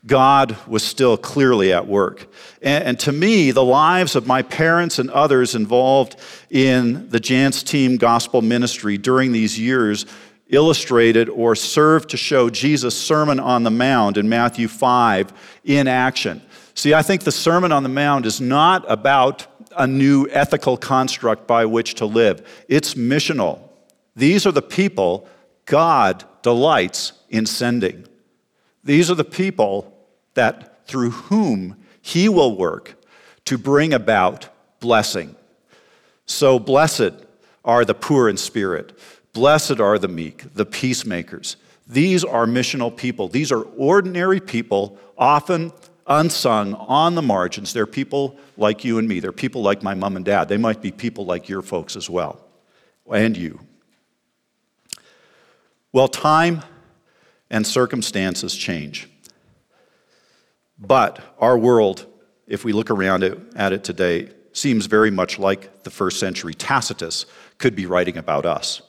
God 0.06 0.56
was 0.66 0.84
still 0.84 1.16
clearly 1.16 1.72
at 1.72 1.86
work. 1.86 2.30
And, 2.62 2.84
and, 2.84 3.00
to 3.00 3.12
me, 3.12 3.50
the 3.50 3.64
lives 3.64 4.14
of 4.14 4.26
my 4.26 4.42
parents 4.42 4.98
and 4.98 5.10
others 5.10 5.54
involved 5.54 6.16
in 6.48 7.08
the 7.08 7.18
Jantz 7.18 7.64
Team 7.64 7.96
gospel 7.96 8.40
ministry 8.40 8.98
during 8.98 9.32
these 9.32 9.58
years 9.58 10.06
illustrated 10.48 11.28
or 11.28 11.56
served 11.56 12.10
to 12.10 12.16
show 12.16 12.48
Jesus' 12.48 12.96
Sermon 12.96 13.40
on 13.40 13.64
the 13.64 13.70
Mount 13.70 14.16
in 14.16 14.28
Matthew 14.28 14.68
5 14.68 15.32
in 15.64 15.88
action. 15.88 16.40
See, 16.74 16.94
I 16.94 17.02
think 17.02 17.22
the 17.22 17.32
Sermon 17.32 17.72
on 17.72 17.82
the 17.82 17.88
Mount 17.88 18.26
is 18.26 18.40
not 18.40 18.84
about 18.88 19.46
a 19.76 19.86
new 19.86 20.28
ethical 20.30 20.76
construct 20.76 21.46
by 21.46 21.64
which 21.64 21.94
to 21.94 22.06
live, 22.06 22.46
it's 22.68 22.94
missional. 22.94 23.60
These 24.14 24.46
are 24.46 24.52
the 24.52 24.62
people 24.62 25.28
God 25.66 26.24
delights 26.42 27.12
in 27.28 27.44
sending. 27.44 28.06
These 28.84 29.10
are 29.10 29.14
the 29.14 29.24
people 29.24 29.95
that 30.36 30.86
through 30.86 31.10
whom 31.10 31.76
he 32.00 32.28
will 32.28 32.56
work 32.56 32.94
to 33.44 33.58
bring 33.58 33.92
about 33.92 34.48
blessing. 34.80 35.34
So 36.24 36.58
blessed 36.58 37.12
are 37.64 37.84
the 37.84 37.94
poor 37.94 38.28
in 38.28 38.36
spirit. 38.36 38.96
Blessed 39.32 39.80
are 39.80 39.98
the 39.98 40.08
meek, 40.08 40.54
the 40.54 40.64
peacemakers. 40.64 41.56
These 41.86 42.24
are 42.24 42.46
missional 42.46 42.96
people. 42.96 43.28
These 43.28 43.52
are 43.52 43.62
ordinary 43.62 44.40
people, 44.40 44.98
often 45.18 45.72
unsung 46.06 46.74
on 46.74 47.14
the 47.14 47.22
margins. 47.22 47.72
They're 47.72 47.86
people 47.86 48.38
like 48.56 48.84
you 48.84 48.98
and 48.98 49.08
me. 49.08 49.20
They're 49.20 49.32
people 49.32 49.62
like 49.62 49.82
my 49.82 49.94
mom 49.94 50.16
and 50.16 50.24
dad. 50.24 50.48
They 50.48 50.56
might 50.56 50.80
be 50.80 50.90
people 50.90 51.26
like 51.26 51.48
your 51.48 51.62
folks 51.62 51.96
as 51.96 52.08
well, 52.08 52.44
and 53.12 53.36
you. 53.36 53.60
Well, 55.92 56.08
time 56.08 56.62
and 57.50 57.66
circumstances 57.66 58.54
change. 58.54 59.08
But 60.78 61.20
our 61.38 61.56
world, 61.56 62.06
if 62.46 62.64
we 62.64 62.72
look 62.72 62.90
around 62.90 63.22
it, 63.22 63.38
at 63.54 63.72
it 63.72 63.84
today, 63.84 64.30
seems 64.52 64.86
very 64.86 65.10
much 65.10 65.38
like 65.38 65.82
the 65.82 65.90
first 65.90 66.18
century 66.18 66.54
Tacitus 66.54 67.26
could 67.58 67.74
be 67.74 67.86
writing 67.86 68.16
about 68.16 68.46
us. 68.46 68.82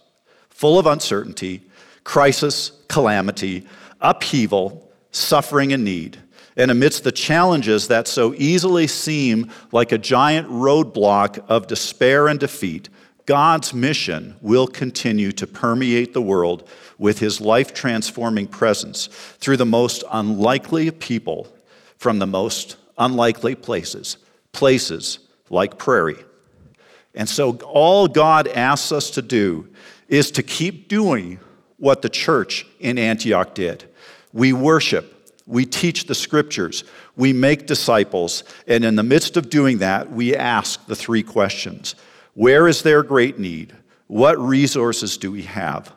Full 0.50 0.80
of 0.80 0.86
uncertainty, 0.86 1.62
crisis, 2.04 2.72
calamity, 2.88 3.68
upheaval, 4.02 4.92
suffering, 5.12 5.74
and 5.74 5.84
need. 5.84 6.18
And 6.56 6.72
amidst 6.72 7.04
the 7.04 7.12
challenges 7.12 7.88
that 7.90 8.08
so 8.08 8.34
easily 8.36 8.88
seem 8.88 9.52
like 9.72 9.92
a 9.92 9.98
giant 9.98 10.50
roadblock 10.50 11.46
of 11.48 11.68
despair 11.68 12.28
and 12.28 12.40
defeat, 12.40 12.90
God's 13.26 13.74
mission 13.74 14.38
will 14.42 14.68
continue 14.68 15.32
to 15.34 15.46
permeate 15.46 16.14
the 16.14 16.22
world 16.22 16.68
with 16.98 17.20
his 17.20 17.40
life 17.42 17.74
transforming 17.74 18.48
presence 18.48 19.08
through 19.40 19.58
the 19.58 19.66
most 19.66 20.04
unlikely 20.12 20.90
people 20.92 21.48
from 21.98 22.20
the 22.20 22.28
most 22.28 22.78
unlikely 22.98 23.56
places, 23.56 24.18
places 24.52 25.20
like 25.50 25.78
Prairie. 25.78 26.24
And 27.14 27.28
so, 27.28 27.58
all 27.58 28.08
God 28.08 28.48
asks 28.48 28.92
us 28.92 29.10
to 29.12 29.22
do 29.22 29.68
is 30.08 30.32
to 30.32 30.44
keep 30.44 30.88
doing 30.88 31.40
what 31.78 32.02
the 32.02 32.10
church 32.10 32.66
in 32.80 32.98
Antioch 32.98 33.54
did. 33.54 33.90
We 34.34 34.54
worship, 34.54 35.32
we 35.46 35.66
teach 35.66 36.06
the 36.06 36.16
scriptures, 36.16 36.84
we 37.16 37.34
make 37.34 37.66
disciples, 37.66 38.44
and 38.68 38.86
in 38.86 38.96
the 38.96 39.04
midst 39.04 39.38
of 39.38 39.50
doing 39.50 39.80
that, 39.80 40.12
we 40.12 40.36
ask 40.36 40.86
the 40.86 40.96
three 40.96 41.24
questions 41.24 41.96
Where 42.34 42.68
is 42.68 42.84
there 42.84 43.04
great 43.04 43.40
need? 43.40 43.76
What 44.08 44.38
resources 44.40 45.18
do 45.18 45.32
we 45.32 45.44
have? 45.44 45.94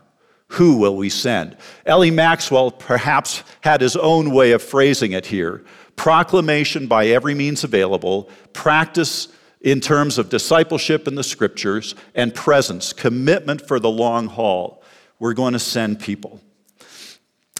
Who 0.54 0.78
will 0.78 0.96
we 0.96 1.10
send? 1.10 1.56
L.E. 1.86 2.10
Maxwell 2.10 2.72
perhaps 2.72 3.44
had 3.60 3.80
his 3.80 3.94
own 3.94 4.32
way 4.32 4.50
of 4.50 4.62
phrasing 4.62 5.12
it 5.12 5.26
here 5.26 5.64
proclamation 6.00 6.86
by 6.86 7.08
every 7.08 7.34
means 7.34 7.62
available, 7.62 8.26
practice 8.54 9.28
in 9.60 9.82
terms 9.82 10.16
of 10.16 10.30
discipleship 10.30 11.06
in 11.06 11.14
the 11.14 11.22
scriptures, 11.22 11.94
and 12.14 12.34
presence, 12.34 12.94
commitment 12.94 13.60
for 13.60 13.78
the 13.78 13.90
long 13.90 14.26
haul. 14.26 14.82
We're 15.18 15.34
going 15.34 15.52
to 15.52 15.58
send 15.58 16.00
people. 16.00 16.40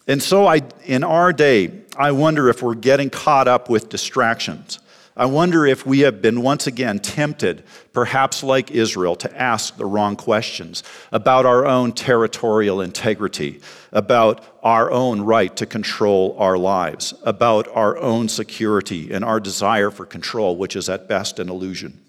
And 0.06 0.22
so, 0.22 0.46
I, 0.46 0.62
in 0.86 1.04
our 1.04 1.34
day, 1.34 1.82
I 1.98 2.12
wonder 2.12 2.48
if 2.48 2.62
we're 2.62 2.76
getting 2.76 3.10
caught 3.10 3.46
up 3.46 3.68
with 3.68 3.90
distractions. 3.90 4.78
I 5.16 5.26
wonder 5.26 5.66
if 5.66 5.84
we 5.84 6.00
have 6.00 6.22
been 6.22 6.40
once 6.40 6.66
again 6.66 7.00
tempted, 7.00 7.64
perhaps 7.92 8.42
like 8.42 8.70
Israel, 8.70 9.16
to 9.16 9.40
ask 9.40 9.76
the 9.76 9.84
wrong 9.84 10.16
questions 10.16 10.82
about 11.10 11.46
our 11.46 11.66
own 11.66 11.92
territorial 11.92 12.80
integrity, 12.80 13.60
about 13.92 14.44
our 14.62 14.90
own 14.90 15.20
right 15.22 15.54
to 15.56 15.66
control 15.66 16.36
our 16.38 16.56
lives, 16.56 17.12
about 17.24 17.66
our 17.74 17.98
own 17.98 18.28
security 18.28 19.12
and 19.12 19.24
our 19.24 19.40
desire 19.40 19.90
for 19.90 20.06
control, 20.06 20.56
which 20.56 20.76
is 20.76 20.88
at 20.88 21.08
best 21.08 21.38
an 21.38 21.48
illusion. 21.48 22.00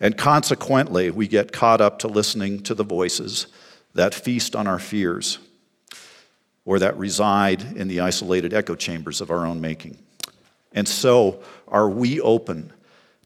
And 0.00 0.16
consequently, 0.16 1.10
we 1.10 1.28
get 1.28 1.52
caught 1.52 1.82
up 1.82 1.98
to 1.98 2.08
listening 2.08 2.62
to 2.62 2.74
the 2.74 2.84
voices 2.84 3.46
that 3.94 4.14
feast 4.14 4.56
on 4.56 4.66
our 4.66 4.78
fears 4.78 5.38
or 6.64 6.78
that 6.78 6.96
reside 6.96 7.76
in 7.76 7.88
the 7.88 8.00
isolated 8.00 8.54
echo 8.54 8.74
chambers 8.74 9.20
of 9.20 9.30
our 9.30 9.44
own 9.46 9.60
making. 9.60 9.98
And 10.72 10.88
so, 10.88 11.42
are 11.68 11.88
we 11.88 12.20
open 12.20 12.72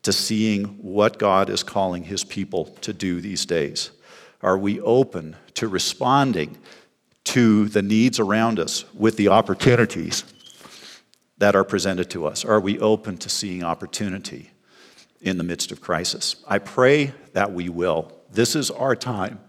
to 0.02 0.12
seeing 0.12 0.64
what 0.82 1.18
God 1.18 1.50
is 1.50 1.62
calling 1.62 2.04
his 2.04 2.24
people 2.24 2.66
to 2.82 2.92
do 2.92 3.20
these 3.20 3.46
days? 3.46 3.90
Are 4.42 4.58
we 4.58 4.80
open 4.80 5.36
to 5.54 5.68
responding 5.68 6.58
to 7.24 7.68
the 7.68 7.82
needs 7.82 8.20
around 8.20 8.60
us 8.60 8.84
with 8.94 9.16
the 9.16 9.28
opportunities 9.28 10.24
that 11.38 11.56
are 11.56 11.64
presented 11.64 12.10
to 12.10 12.26
us? 12.26 12.44
Are 12.44 12.60
we 12.60 12.78
open 12.78 13.16
to 13.18 13.28
seeing 13.28 13.64
opportunity 13.64 14.50
in 15.20 15.38
the 15.38 15.44
midst 15.44 15.72
of 15.72 15.80
crisis? 15.80 16.36
I 16.46 16.58
pray 16.58 17.14
that 17.32 17.52
we 17.52 17.68
will. 17.68 18.12
This 18.30 18.54
is 18.54 18.70
our 18.70 18.94
time. 18.94 19.40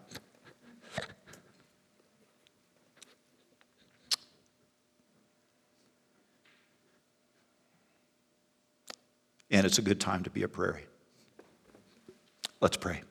And 9.56 9.66
it's 9.66 9.78
a 9.78 9.82
good 9.82 10.02
time 10.02 10.22
to 10.24 10.30
be 10.30 10.44
a 10.44 10.50
prairie. 10.50 10.84
Let's 12.60 12.76
pray. 12.76 13.04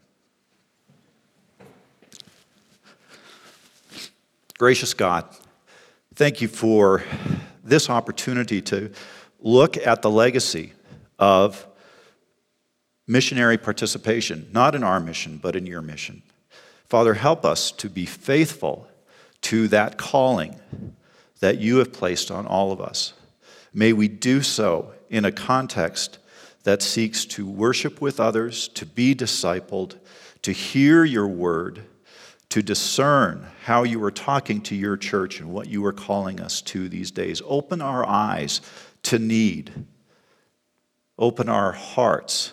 Gracious 4.58 4.92
God, 4.92 5.24
thank 6.14 6.42
you 6.42 6.48
for 6.48 7.02
this 7.64 7.88
opportunity 7.88 8.60
to 8.60 8.92
look 9.40 9.78
at 9.78 10.02
the 10.02 10.10
legacy 10.10 10.74
of 11.18 11.66
missionary 13.06 13.56
participation, 13.56 14.46
not 14.52 14.74
in 14.74 14.84
our 14.84 15.00
mission, 15.00 15.38
but 15.38 15.56
in 15.56 15.64
your 15.64 15.80
mission. 15.80 16.20
Father, 16.86 17.14
help 17.14 17.46
us 17.46 17.70
to 17.72 17.88
be 17.88 18.04
faithful 18.04 18.86
to 19.40 19.66
that 19.68 19.96
calling 19.96 20.60
that 21.40 21.56
you 21.56 21.78
have 21.78 21.90
placed 21.90 22.30
on 22.30 22.46
all 22.46 22.70
of 22.70 22.82
us. 22.82 23.14
May 23.72 23.94
we 23.94 24.08
do 24.08 24.42
so 24.42 24.92
in 25.08 25.24
a 25.24 25.32
context 25.32 26.18
that 26.64 26.82
seeks 26.82 27.24
to 27.26 27.46
worship 27.46 28.00
with 28.00 28.18
others, 28.18 28.68
to 28.68 28.84
be 28.84 29.14
discipled, 29.14 29.96
to 30.42 30.52
hear 30.52 31.04
your 31.04 31.28
word, 31.28 31.84
to 32.48 32.62
discern 32.62 33.46
how 33.64 33.82
you 33.82 34.02
are 34.04 34.10
talking 34.10 34.60
to 34.62 34.74
your 34.74 34.96
church 34.96 35.40
and 35.40 35.52
what 35.52 35.68
you 35.68 35.84
are 35.84 35.92
calling 35.92 36.40
us 36.40 36.60
to 36.62 36.88
these 36.88 37.10
days. 37.10 37.42
Open 37.46 37.80
our 37.80 38.06
eyes 38.06 38.60
to 39.04 39.18
need, 39.18 39.86
open 41.18 41.48
our 41.48 41.72
hearts 41.72 42.52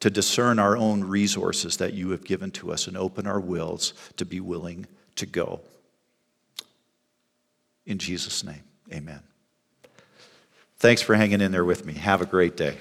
to 0.00 0.10
discern 0.10 0.58
our 0.58 0.76
own 0.76 1.02
resources 1.02 1.78
that 1.78 1.94
you 1.94 2.10
have 2.10 2.24
given 2.24 2.50
to 2.50 2.70
us, 2.70 2.86
and 2.86 2.96
open 2.96 3.26
our 3.26 3.40
wills 3.40 3.94
to 4.16 4.24
be 4.24 4.40
willing 4.40 4.86
to 5.16 5.24
go. 5.24 5.60
In 7.86 7.98
Jesus' 7.98 8.44
name, 8.44 8.62
amen. 8.92 9.20
Thanks 10.78 11.00
for 11.00 11.14
hanging 11.14 11.40
in 11.40 11.52
there 11.52 11.64
with 11.64 11.86
me. 11.86 11.94
Have 11.94 12.20
a 12.20 12.26
great 12.26 12.56
day. 12.56 12.76